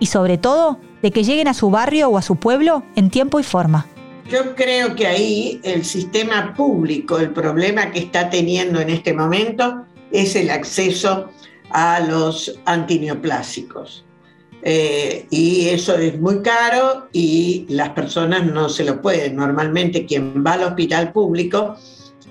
Y 0.00 0.06
sobre 0.06 0.38
todo, 0.38 0.80
de 1.02 1.12
que 1.12 1.22
lleguen 1.22 1.48
a 1.48 1.54
su 1.54 1.70
barrio 1.70 2.08
o 2.08 2.18
a 2.18 2.22
su 2.22 2.36
pueblo 2.36 2.82
en 2.96 3.10
tiempo 3.10 3.38
y 3.38 3.44
forma. 3.44 3.86
Yo 4.28 4.54
creo 4.56 4.96
que 4.96 5.06
ahí 5.06 5.60
el 5.62 5.84
sistema 5.84 6.54
público, 6.56 7.18
el 7.18 7.30
problema 7.30 7.90
que 7.90 7.98
está 7.98 8.30
teniendo 8.30 8.80
en 8.80 8.88
este 8.88 9.12
momento 9.12 9.84
es 10.10 10.34
el 10.34 10.48
acceso 10.48 11.28
a 11.70 12.00
los 12.00 12.58
antineoplásicos. 12.64 14.06
Eh, 14.62 15.26
y 15.28 15.68
eso 15.68 15.94
es 15.96 16.18
muy 16.18 16.40
caro 16.40 17.08
y 17.12 17.66
las 17.68 17.90
personas 17.90 18.46
no 18.46 18.70
se 18.70 18.84
lo 18.84 19.02
pueden. 19.02 19.36
Normalmente 19.36 20.06
quien 20.06 20.42
va 20.42 20.54
al 20.54 20.62
hospital 20.62 21.12
público, 21.12 21.76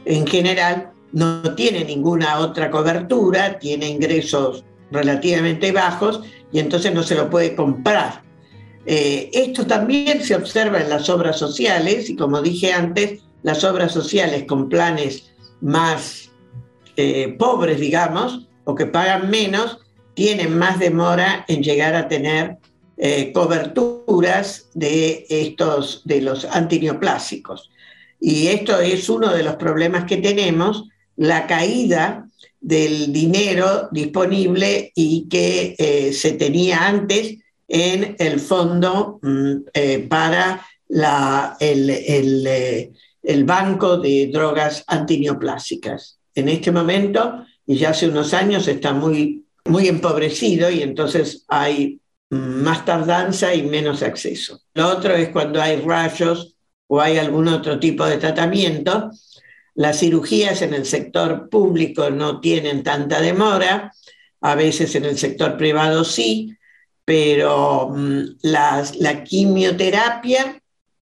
en 0.05 0.25
general, 0.25 0.92
no 1.13 1.55
tiene 1.55 1.85
ninguna 1.85 2.39
otra 2.39 2.69
cobertura, 2.69 3.59
tiene 3.59 3.87
ingresos 3.87 4.65
relativamente 4.91 5.71
bajos 5.71 6.21
y 6.51 6.59
entonces 6.59 6.93
no 6.93 7.03
se 7.03 7.15
lo 7.15 7.29
puede 7.29 7.55
comprar. 7.55 8.21
Eh, 8.85 9.29
esto 9.31 9.65
también 9.65 10.23
se 10.23 10.35
observa 10.35 10.81
en 10.81 10.89
las 10.89 11.09
obras 11.09 11.37
sociales 11.37 12.09
y 12.09 12.15
como 12.15 12.41
dije 12.41 12.73
antes, 12.73 13.21
las 13.43 13.63
obras 13.63 13.91
sociales 13.91 14.45
con 14.47 14.69
planes 14.69 15.31
más 15.61 16.31
eh, 16.97 17.35
pobres, 17.39 17.79
digamos, 17.79 18.47
o 18.65 18.75
que 18.75 18.85
pagan 18.85 19.29
menos, 19.29 19.79
tienen 20.13 20.57
más 20.57 20.79
demora 20.79 21.45
en 21.47 21.63
llegar 21.63 21.95
a 21.95 22.07
tener 22.07 22.57
eh, 22.97 23.31
coberturas 23.33 24.69
de 24.73 25.25
estos 25.29 26.01
de 26.05 26.21
los 26.21 26.45
antineoplásicos. 26.45 27.69
Y 28.19 28.47
esto 28.47 28.79
es 28.79 29.09
uno 29.09 29.33
de 29.33 29.43
los 29.43 29.55
problemas 29.55 30.05
que 30.05 30.17
tenemos 30.17 30.89
la 31.15 31.47
caída 31.47 32.27
del 32.59 33.11
dinero 33.11 33.89
disponible 33.91 34.91
y 34.95 35.27
que 35.27 35.75
eh, 35.77 36.13
se 36.13 36.31
tenía 36.33 36.87
antes 36.87 37.37
en 37.67 38.15
el 38.19 38.39
fondo 38.39 39.19
mm, 39.21 39.53
eh, 39.73 39.99
para 40.09 40.65
la, 40.87 41.57
el, 41.59 41.89
eh, 41.89 42.91
el, 43.21 43.43
banco 43.43 43.97
de 43.97 44.29
drogas 44.31 44.83
antineoplásicas. 44.87 46.19
En 46.35 46.49
este 46.49 46.71
momento, 46.71 47.45
y 47.65 47.75
ya 47.75 47.89
hace 47.89 48.07
unos 48.07 48.33
años, 48.33 48.67
está 48.67 48.93
muy, 48.93 49.45
muy 49.65 49.87
empobrecido 49.87 50.69
y 50.69 50.81
entonces 50.81 51.45
hay 51.47 51.99
más 52.29 52.85
tardanza 52.85 53.53
y 53.53 53.63
menos 53.63 54.03
acceso. 54.03 54.61
Lo 54.73 54.87
otro 54.89 55.13
es 55.15 55.29
cuando 55.29 55.61
hay 55.61 55.77
rayos 55.77 56.55
o 56.87 57.01
hay 57.01 57.17
algún 57.17 57.47
otro 57.47 57.79
tipo 57.79 58.05
de 58.05 58.17
tratamiento, 58.17 59.11
las 59.75 59.99
cirugías 59.99 60.61
en 60.61 60.73
el 60.73 60.85
sector 60.85 61.49
público 61.49 62.09
no 62.09 62.39
tienen 62.39 62.83
tanta 62.83 63.21
demora, 63.21 63.91
a 64.41 64.55
veces 64.55 64.95
en 64.95 65.05
el 65.05 65.17
sector 65.17 65.57
privado 65.57 66.03
sí, 66.03 66.55
pero 67.05 67.89
mm, 67.89 68.21
la 68.43 69.23
quimioterapia 69.23 70.61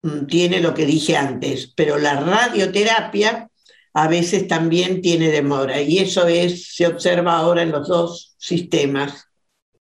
mm, 0.02 0.26
tiene 0.26 0.60
lo 0.60 0.74
que 0.74 0.86
dije 0.86 1.16
antes, 1.16 1.72
pero 1.74 1.98
la 1.98 2.18
radioterapia 2.20 3.48
a 3.98 4.08
veces 4.08 4.46
también 4.46 5.00
tiene 5.00 5.30
demora 5.30 5.80
y 5.80 5.98
eso 5.98 6.26
es, 6.26 6.74
se 6.74 6.86
observa 6.86 7.36
ahora 7.36 7.62
en 7.62 7.72
los 7.72 7.88
dos 7.88 8.34
sistemas, 8.38 9.24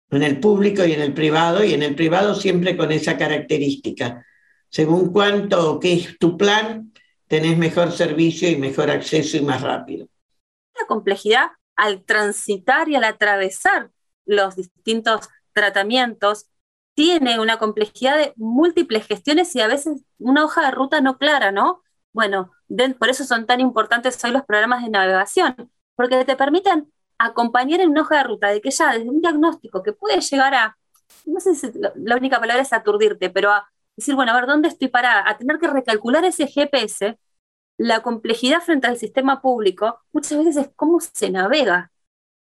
en 0.09 0.23
el 0.23 0.39
público 0.39 0.83
y 0.83 0.93
en 0.93 1.01
el 1.01 1.13
privado, 1.13 1.63
y 1.63 1.75
en 1.75 1.83
el 1.83 1.93
privado 1.93 2.33
siempre 2.33 2.75
con 2.75 2.91
esa 2.91 3.17
característica. 3.17 4.25
Según 4.67 5.11
cuánto, 5.11 5.79
qué 5.79 5.93
es 5.93 6.17
tu 6.17 6.37
plan, 6.37 6.91
tenés 7.29 7.57
mejor 7.57 7.91
servicio 7.91 8.49
y 8.49 8.57
mejor 8.57 8.89
acceso 8.89 9.37
y 9.37 9.41
más 9.41 9.61
rápido. 9.61 10.07
La 10.77 10.87
complejidad 10.87 11.51
al 11.75 12.03
transitar 12.03 12.89
y 12.89 12.95
al 12.95 13.05
atravesar 13.05 13.91
los 14.25 14.55
distintos 14.55 15.29
tratamientos 15.53 16.47
tiene 16.95 17.39
una 17.39 17.57
complejidad 17.57 18.17
de 18.17 18.33
múltiples 18.35 19.05
gestiones 19.05 19.55
y 19.55 19.61
a 19.61 19.67
veces 19.67 20.01
una 20.17 20.43
hoja 20.43 20.65
de 20.65 20.71
ruta 20.71 21.01
no 21.01 21.17
clara, 21.17 21.51
¿no? 21.51 21.83
Bueno, 22.11 22.51
por 22.97 23.09
eso 23.09 23.23
son 23.23 23.45
tan 23.45 23.61
importantes 23.61 24.21
hoy 24.23 24.31
los 24.31 24.43
programas 24.43 24.83
de 24.83 24.89
navegación, 24.89 25.71
porque 25.95 26.25
te 26.25 26.35
permiten 26.35 26.91
acompañar 27.19 27.79
en 27.79 27.91
una 27.91 28.01
hoja 28.01 28.17
de 28.17 28.23
ruta 28.23 28.47
de 28.47 28.59
que 28.59 28.71
ya 28.71 28.91
desde 28.91 29.09
un 29.09 29.21
diagnóstico 29.21 29.83
que 29.83 29.93
puede 29.93 30.19
llegar 30.19 30.55
a, 30.55 30.77
no 31.25 31.39
sé 31.39 31.53
si 31.53 31.71
la 31.95 32.15
única 32.15 32.39
palabra 32.39 32.63
es 32.63 32.73
aturdirte, 32.73 33.29
pero 33.29 33.51
a 33.51 33.69
decir, 33.99 34.15
bueno, 34.15 34.31
a 34.31 34.35
ver, 34.35 34.47
¿dónde 34.47 34.67
estoy 34.67 34.87
parada? 34.87 35.23
A 35.27 35.37
tener 35.37 35.59
que 35.59 35.67
recalcular 35.67 36.25
ese 36.25 36.47
GPS, 36.47 37.17
la 37.77 38.01
complejidad 38.01 38.61
frente 38.61 38.87
al 38.87 38.97
sistema 38.97 39.41
público 39.41 39.99
muchas 40.11 40.37
veces 40.37 40.57
es 40.57 40.69
cómo 40.75 40.99
se 40.99 41.31
navega, 41.31 41.91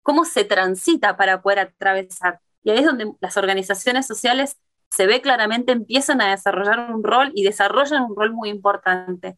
cómo 0.02 0.24
se 0.24 0.44
transita 0.44 1.16
para 1.16 1.42
poder 1.42 1.60
atravesar. 1.60 2.40
Y 2.64 2.70
ahí 2.70 2.78
es 2.78 2.86
donde 2.86 3.12
las 3.20 3.36
organizaciones 3.36 4.06
sociales 4.06 4.56
se 4.90 5.06
ve 5.06 5.20
claramente 5.20 5.72
empiezan 5.72 6.20
a 6.20 6.30
desarrollar 6.30 6.92
un 6.92 7.04
rol 7.04 7.30
y 7.34 7.44
desarrollan 7.44 8.04
un 8.04 8.16
rol 8.16 8.32
muy 8.32 8.48
importante. 8.48 9.36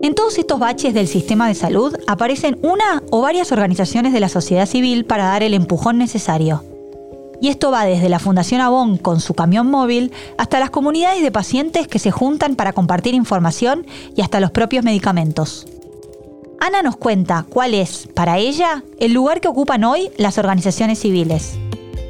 En 0.00 0.14
todos 0.14 0.38
estos 0.38 0.58
baches 0.58 0.94
del 0.94 1.06
sistema 1.06 1.48
de 1.48 1.54
salud 1.54 1.94
aparecen 2.06 2.58
una 2.62 3.02
o 3.10 3.20
varias 3.20 3.52
organizaciones 3.52 4.12
de 4.12 4.20
la 4.20 4.28
sociedad 4.28 4.66
civil 4.66 5.04
para 5.04 5.24
dar 5.24 5.42
el 5.42 5.54
empujón 5.54 5.98
necesario. 5.98 6.77
Y 7.40 7.48
esto 7.48 7.70
va 7.70 7.84
desde 7.84 8.08
la 8.08 8.18
Fundación 8.18 8.60
Avon 8.60 8.98
con 8.98 9.20
su 9.20 9.34
camión 9.34 9.70
móvil 9.70 10.12
hasta 10.38 10.58
las 10.58 10.70
comunidades 10.70 11.22
de 11.22 11.30
pacientes 11.30 11.86
que 11.86 11.98
se 11.98 12.10
juntan 12.10 12.56
para 12.56 12.72
compartir 12.72 13.14
información 13.14 13.86
y 14.16 14.22
hasta 14.22 14.40
los 14.40 14.50
propios 14.50 14.84
medicamentos. 14.84 15.66
Ana 16.60 16.82
nos 16.82 16.96
cuenta 16.96 17.46
cuál 17.48 17.74
es, 17.74 18.08
para 18.14 18.38
ella, 18.38 18.82
el 18.98 19.12
lugar 19.12 19.40
que 19.40 19.46
ocupan 19.46 19.84
hoy 19.84 20.10
las 20.16 20.38
organizaciones 20.38 20.98
civiles. 20.98 21.56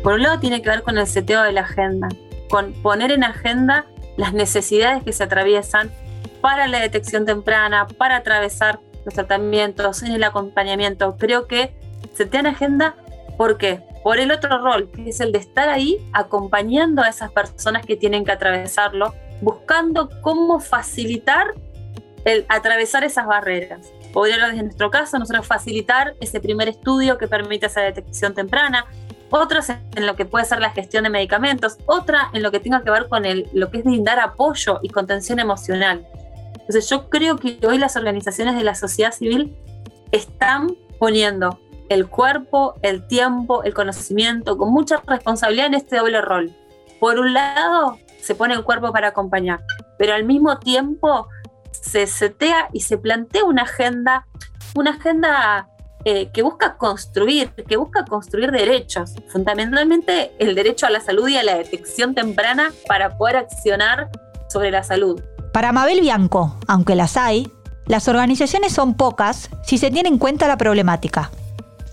Por 0.02 0.14
un 0.14 0.22
lado 0.22 0.40
tiene 0.40 0.62
que 0.62 0.70
ver 0.70 0.82
con 0.82 0.96
el 0.96 1.06
seteo 1.06 1.42
de 1.42 1.52
la 1.52 1.62
agenda, 1.62 2.08
con 2.48 2.72
poner 2.82 3.10
en 3.10 3.24
agenda 3.24 3.84
las 4.16 4.32
necesidades 4.32 5.04
que 5.04 5.12
se 5.12 5.24
atraviesan 5.24 5.90
para 6.40 6.66
la 6.66 6.80
detección 6.80 7.26
temprana, 7.26 7.86
para 7.86 8.16
atravesar 8.16 8.80
los 9.04 9.12
tratamientos, 9.14 10.02
en 10.02 10.12
el 10.12 10.24
acompañamiento. 10.24 11.16
Creo 11.18 11.46
que 11.46 11.74
setean 12.14 12.46
agenda, 12.46 12.96
¿por 13.36 13.58
qué? 13.58 13.82
Por 14.08 14.18
el 14.18 14.32
otro 14.32 14.56
rol, 14.56 14.90
que 14.90 15.10
es 15.10 15.20
el 15.20 15.32
de 15.32 15.38
estar 15.38 15.68
ahí 15.68 15.98
acompañando 16.14 17.02
a 17.02 17.08
esas 17.08 17.30
personas 17.30 17.84
que 17.84 17.94
tienen 17.94 18.24
que 18.24 18.32
atravesarlo, 18.32 19.14
buscando 19.42 20.08
cómo 20.22 20.60
facilitar 20.60 21.48
el 22.24 22.46
atravesar 22.48 23.04
esas 23.04 23.26
barreras. 23.26 23.92
Podría 24.14 24.48
desde 24.48 24.62
nuestro 24.62 24.90
caso, 24.90 25.18
nosotros 25.18 25.46
facilitar 25.46 26.14
ese 26.22 26.40
primer 26.40 26.70
estudio 26.70 27.18
que 27.18 27.28
permite 27.28 27.66
esa 27.66 27.82
detección 27.82 28.32
temprana, 28.32 28.86
otros 29.28 29.68
en 29.68 30.06
lo 30.06 30.16
que 30.16 30.24
puede 30.24 30.46
ser 30.46 30.60
la 30.60 30.70
gestión 30.70 31.04
de 31.04 31.10
medicamentos, 31.10 31.76
otra 31.84 32.30
en 32.32 32.42
lo 32.42 32.50
que 32.50 32.60
tenga 32.60 32.82
que 32.82 32.90
ver 32.90 33.08
con 33.10 33.26
el, 33.26 33.46
lo 33.52 33.70
que 33.70 33.76
es 33.76 33.84
brindar 33.84 34.20
apoyo 34.20 34.80
y 34.82 34.88
contención 34.88 35.38
emocional. 35.38 36.06
Entonces 36.54 36.88
yo 36.88 37.10
creo 37.10 37.36
que 37.36 37.58
hoy 37.66 37.76
las 37.76 37.94
organizaciones 37.94 38.56
de 38.56 38.64
la 38.64 38.74
sociedad 38.74 39.12
civil 39.12 39.54
están 40.12 40.74
poniendo 40.98 41.60
el 41.88 42.08
cuerpo, 42.08 42.74
el 42.82 43.06
tiempo, 43.06 43.62
el 43.62 43.74
conocimiento, 43.74 44.56
con 44.56 44.72
mucha 44.72 45.02
responsabilidad 45.06 45.66
en 45.66 45.74
este 45.74 45.96
doble 45.96 46.20
rol. 46.20 46.54
Por 47.00 47.18
un 47.18 47.32
lado, 47.32 47.98
se 48.20 48.34
pone 48.34 48.54
el 48.54 48.64
cuerpo 48.64 48.92
para 48.92 49.08
acompañar, 49.08 49.60
pero 49.98 50.14
al 50.14 50.24
mismo 50.24 50.58
tiempo 50.58 51.28
se 51.70 52.06
setea 52.06 52.68
y 52.72 52.80
se 52.80 52.98
plantea 52.98 53.44
una 53.44 53.62
agenda, 53.62 54.26
una 54.74 54.90
agenda 54.90 55.68
eh, 56.04 56.30
que 56.32 56.42
busca 56.42 56.76
construir, 56.76 57.50
que 57.52 57.76
busca 57.76 58.04
construir 58.04 58.50
derechos, 58.50 59.14
fundamentalmente 59.28 60.32
el 60.38 60.54
derecho 60.54 60.86
a 60.86 60.90
la 60.90 61.00
salud 61.00 61.28
y 61.28 61.36
a 61.36 61.42
la 61.42 61.56
detección 61.56 62.14
temprana 62.14 62.72
para 62.86 63.16
poder 63.16 63.36
accionar 63.36 64.10
sobre 64.48 64.70
la 64.70 64.82
salud. 64.82 65.20
Para 65.52 65.72
Mabel 65.72 66.00
Bianco, 66.00 66.56
aunque 66.66 66.94
las 66.94 67.16
hay, 67.16 67.50
las 67.86 68.06
organizaciones 68.06 68.72
son 68.72 68.94
pocas 68.94 69.50
si 69.64 69.78
se 69.78 69.90
tiene 69.90 70.08
en 70.08 70.18
cuenta 70.18 70.46
la 70.46 70.56
problemática. 70.56 71.30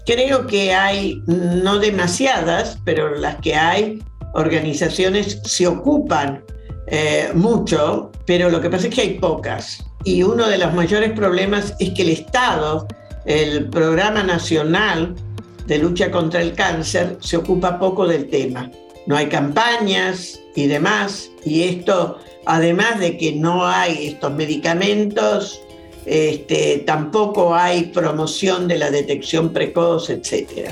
Creo 0.06 0.46
que 0.46 0.74
hay 0.74 1.22
no 1.26 1.80
demasiadas, 1.80 2.78
pero 2.86 3.16
las 3.16 3.38
que 3.38 3.56
hay, 3.56 4.04
organizaciones 4.36 5.40
se 5.44 5.66
ocupan 5.66 6.44
eh, 6.88 7.32
mucho, 7.34 8.12
pero 8.26 8.50
lo 8.50 8.62
que 8.62 8.70
pasa 8.70 8.88
es 8.88 8.94
que 8.94 9.02
hay 9.02 9.14
pocas. 9.20 9.84
Y 10.04 10.22
uno 10.22 10.48
de 10.48 10.60
los 10.60 10.74
mayores 10.74 11.14
problemas 11.14 11.74
es 11.80 11.92
que 11.92 12.04
el 12.04 12.10
Estado, 12.10 12.88
el 13.26 13.68
Programa 13.70 14.22
Nacional 14.22 15.16
de 15.66 15.80
Lucha 15.80 16.12
contra 16.12 16.42
el 16.42 16.54
Cáncer, 16.54 17.18
se 17.22 17.38
ocupa 17.38 17.80
poco 17.80 18.06
del 18.06 18.30
tema. 18.30 18.70
No 19.08 19.16
hay 19.16 19.28
campañas 19.28 20.40
y 20.56 20.68
demás, 20.68 21.32
y 21.44 21.64
esto, 21.64 22.20
además 22.46 23.00
de 23.00 23.18
que 23.18 23.34
no 23.34 23.66
hay 23.66 24.08
estos 24.08 24.34
medicamentos, 24.34 25.62
este, 26.06 26.84
tampoco 26.86 27.56
hay 27.56 27.86
promoción 27.86 28.68
de 28.68 28.78
la 28.78 28.92
detección 28.92 29.52
precoz, 29.52 30.10
etcétera. 30.10 30.72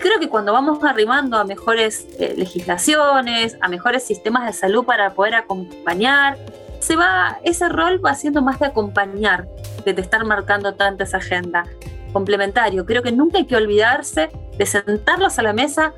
Creo 0.00 0.20
que 0.20 0.28
cuando 0.28 0.52
vamos 0.52 0.82
arrimando 0.84 1.36
a 1.36 1.44
mejores 1.44 2.06
eh, 2.18 2.34
legislaciones, 2.36 3.56
a 3.60 3.68
mejores 3.68 4.02
sistemas 4.02 4.46
de 4.46 4.52
salud 4.52 4.84
para 4.84 5.14
poder 5.14 5.34
acompañar, 5.34 6.36
se 6.80 6.96
va, 6.96 7.38
ese 7.42 7.68
rol 7.68 8.04
va 8.04 8.14
siendo 8.14 8.42
más 8.42 8.60
de 8.60 8.66
acompañar, 8.66 9.48
de 9.84 10.00
estar 10.00 10.24
marcando 10.24 10.74
tanto 10.74 11.04
esa 11.04 11.16
agenda. 11.18 11.64
Complementario, 12.12 12.86
creo 12.86 13.02
que 13.02 13.12
nunca 13.12 13.38
hay 13.38 13.44
que 13.44 13.56
olvidarse 13.56 14.30
de 14.56 14.66
sentarlos 14.66 15.38
a 15.38 15.42
la 15.42 15.52
mesa 15.52 15.92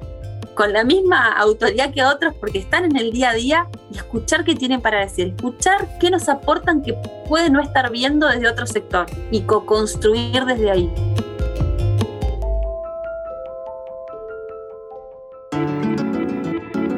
con 0.58 0.72
la 0.72 0.82
misma 0.82 1.34
autoridad 1.34 1.92
que 1.94 2.02
otros 2.02 2.34
porque 2.34 2.58
están 2.58 2.84
en 2.84 2.96
el 2.96 3.12
día 3.12 3.30
a 3.30 3.34
día 3.34 3.68
y 3.92 3.96
escuchar 3.96 4.42
qué 4.42 4.56
tienen 4.56 4.80
para 4.80 4.98
decir, 4.98 5.28
escuchar 5.28 5.88
qué 6.00 6.10
nos 6.10 6.28
aportan 6.28 6.82
que 6.82 6.94
puede 7.28 7.48
no 7.48 7.60
estar 7.60 7.92
viendo 7.92 8.26
desde 8.26 8.48
otro 8.48 8.66
sector 8.66 9.06
y 9.30 9.42
co-construir 9.42 10.44
desde 10.46 10.70
ahí. 10.72 10.92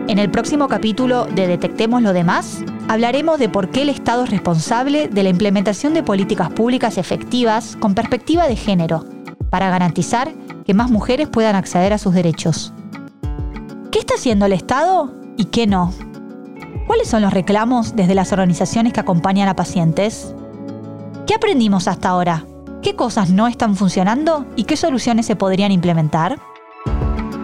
En 0.09 0.19
el 0.19 0.31
próximo 0.31 0.67
capítulo 0.67 1.27
de 1.27 1.47
Detectemos 1.47 2.01
lo 2.01 2.15
demás, 2.15 2.65
hablaremos 2.89 3.39
de 3.39 3.51
por 3.51 3.69
qué 3.69 3.83
el 3.83 3.91
Estado 3.91 4.25
es 4.25 4.31
responsable 4.31 5.09
de 5.09 5.23
la 5.23 5.29
implementación 5.29 5.93
de 5.93 6.03
políticas 6.03 6.49
públicas 6.51 6.97
efectivas 6.97 7.77
con 7.77 7.95
perspectiva 7.95 8.49
de 8.49 8.57
género, 8.57 9.05
para 9.51 9.69
garantizar 9.69 10.33
que 10.65 10.73
más 10.73 10.91
mujeres 10.91 11.29
puedan 11.29 11.57
acceder 11.57 11.93
a 11.93 11.99
sus 11.99 12.15
derechos. 12.15 12.73
¿Qué 13.91 13.99
está 13.99 14.15
haciendo 14.15 14.47
el 14.47 14.53
Estado 14.53 15.13
y 15.37 15.47
qué 15.47 15.67
no? 15.67 15.93
¿Cuáles 16.87 17.09
son 17.09 17.23
los 17.23 17.33
reclamos 17.33 17.97
desde 17.97 18.15
las 18.15 18.33
organizaciones 18.33 18.93
que 18.93 19.01
acompañan 19.01 19.49
a 19.49 19.57
pacientes? 19.57 20.33
¿Qué 21.27 21.35
aprendimos 21.35 21.89
hasta 21.89 22.11
ahora? 22.11 22.47
¿Qué 22.83 22.95
cosas 22.95 23.31
no 23.31 23.49
están 23.49 23.75
funcionando 23.75 24.47
y 24.55 24.63
qué 24.63 24.77
soluciones 24.77 25.27
se 25.27 25.35
podrían 25.35 25.73
implementar? 25.73 26.39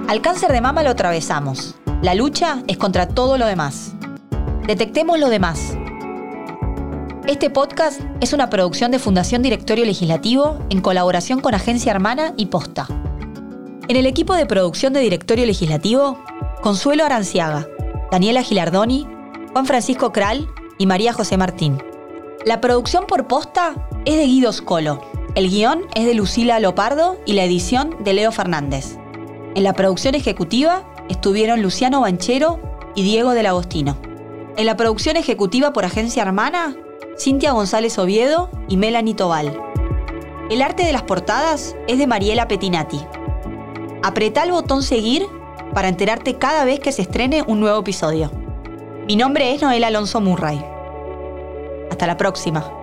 Al 0.06 0.20
cáncer 0.20 0.52
de 0.52 0.60
mama 0.60 0.84
lo 0.84 0.90
atravesamos. 0.90 1.74
La 2.00 2.14
lucha 2.14 2.62
es 2.68 2.76
contra 2.76 3.08
todo 3.08 3.38
lo 3.38 3.46
demás. 3.46 3.94
Detectemos 4.68 5.18
lo 5.18 5.30
demás. 5.30 5.76
Este 7.26 7.50
podcast 7.50 8.00
es 8.20 8.32
una 8.32 8.50
producción 8.50 8.92
de 8.92 9.00
Fundación 9.00 9.42
Directorio 9.42 9.84
Legislativo 9.84 10.60
en 10.70 10.80
colaboración 10.80 11.40
con 11.40 11.54
Agencia 11.54 11.90
Hermana 11.90 12.34
y 12.36 12.46
Posta. 12.46 12.86
En 13.88 13.96
el 13.96 14.06
equipo 14.06 14.34
de 14.34 14.46
producción 14.46 14.92
de 14.92 15.00
Directorio 15.00 15.44
Legislativo 15.46 16.18
Consuelo 16.66 17.04
Aranciaga, 17.04 17.68
Daniela 18.10 18.42
Gilardoni, 18.42 19.06
Juan 19.52 19.66
Francisco 19.66 20.10
Kral 20.10 20.48
y 20.78 20.86
María 20.86 21.12
José 21.12 21.36
Martín. 21.36 21.80
La 22.44 22.60
producción 22.60 23.06
por 23.06 23.28
posta 23.28 23.88
es 24.04 24.16
de 24.16 24.26
Guido 24.26 24.52
Scolo. 24.52 25.00
El 25.36 25.48
guion 25.48 25.82
es 25.94 26.06
de 26.06 26.14
Lucila 26.14 26.58
Lopardo 26.58 27.20
y 27.24 27.34
la 27.34 27.44
edición 27.44 27.94
de 28.00 28.14
Leo 28.14 28.32
Fernández. 28.32 28.98
En 29.54 29.62
la 29.62 29.74
producción 29.74 30.16
ejecutiva 30.16 30.82
estuvieron 31.08 31.62
Luciano 31.62 32.00
Banchero 32.00 32.58
y 32.96 33.04
Diego 33.04 33.30
del 33.30 33.46
Agostino. 33.46 33.96
En 34.56 34.66
la 34.66 34.76
producción 34.76 35.16
ejecutiva 35.16 35.72
por 35.72 35.84
Agencia 35.84 36.24
Hermana, 36.24 36.74
Cintia 37.16 37.52
González 37.52 37.96
Oviedo 37.96 38.50
y 38.68 38.76
Melanie 38.76 39.14
Tobal. 39.14 39.56
El 40.50 40.62
arte 40.62 40.84
de 40.84 40.92
las 40.92 41.04
portadas 41.04 41.76
es 41.86 41.98
de 41.98 42.08
Mariela 42.08 42.48
Petinati. 42.48 43.06
Apretá 44.02 44.42
el 44.42 44.50
botón 44.50 44.82
seguir 44.82 45.28
para 45.76 45.88
enterarte 45.88 46.36
cada 46.36 46.64
vez 46.64 46.80
que 46.80 46.90
se 46.90 47.02
estrene 47.02 47.42
un 47.46 47.60
nuevo 47.60 47.80
episodio. 47.80 48.32
Mi 49.06 49.14
nombre 49.14 49.52
es 49.52 49.60
Noel 49.60 49.84
Alonso 49.84 50.22
Murray. 50.22 50.64
Hasta 51.90 52.06
la 52.06 52.16
próxima. 52.16 52.75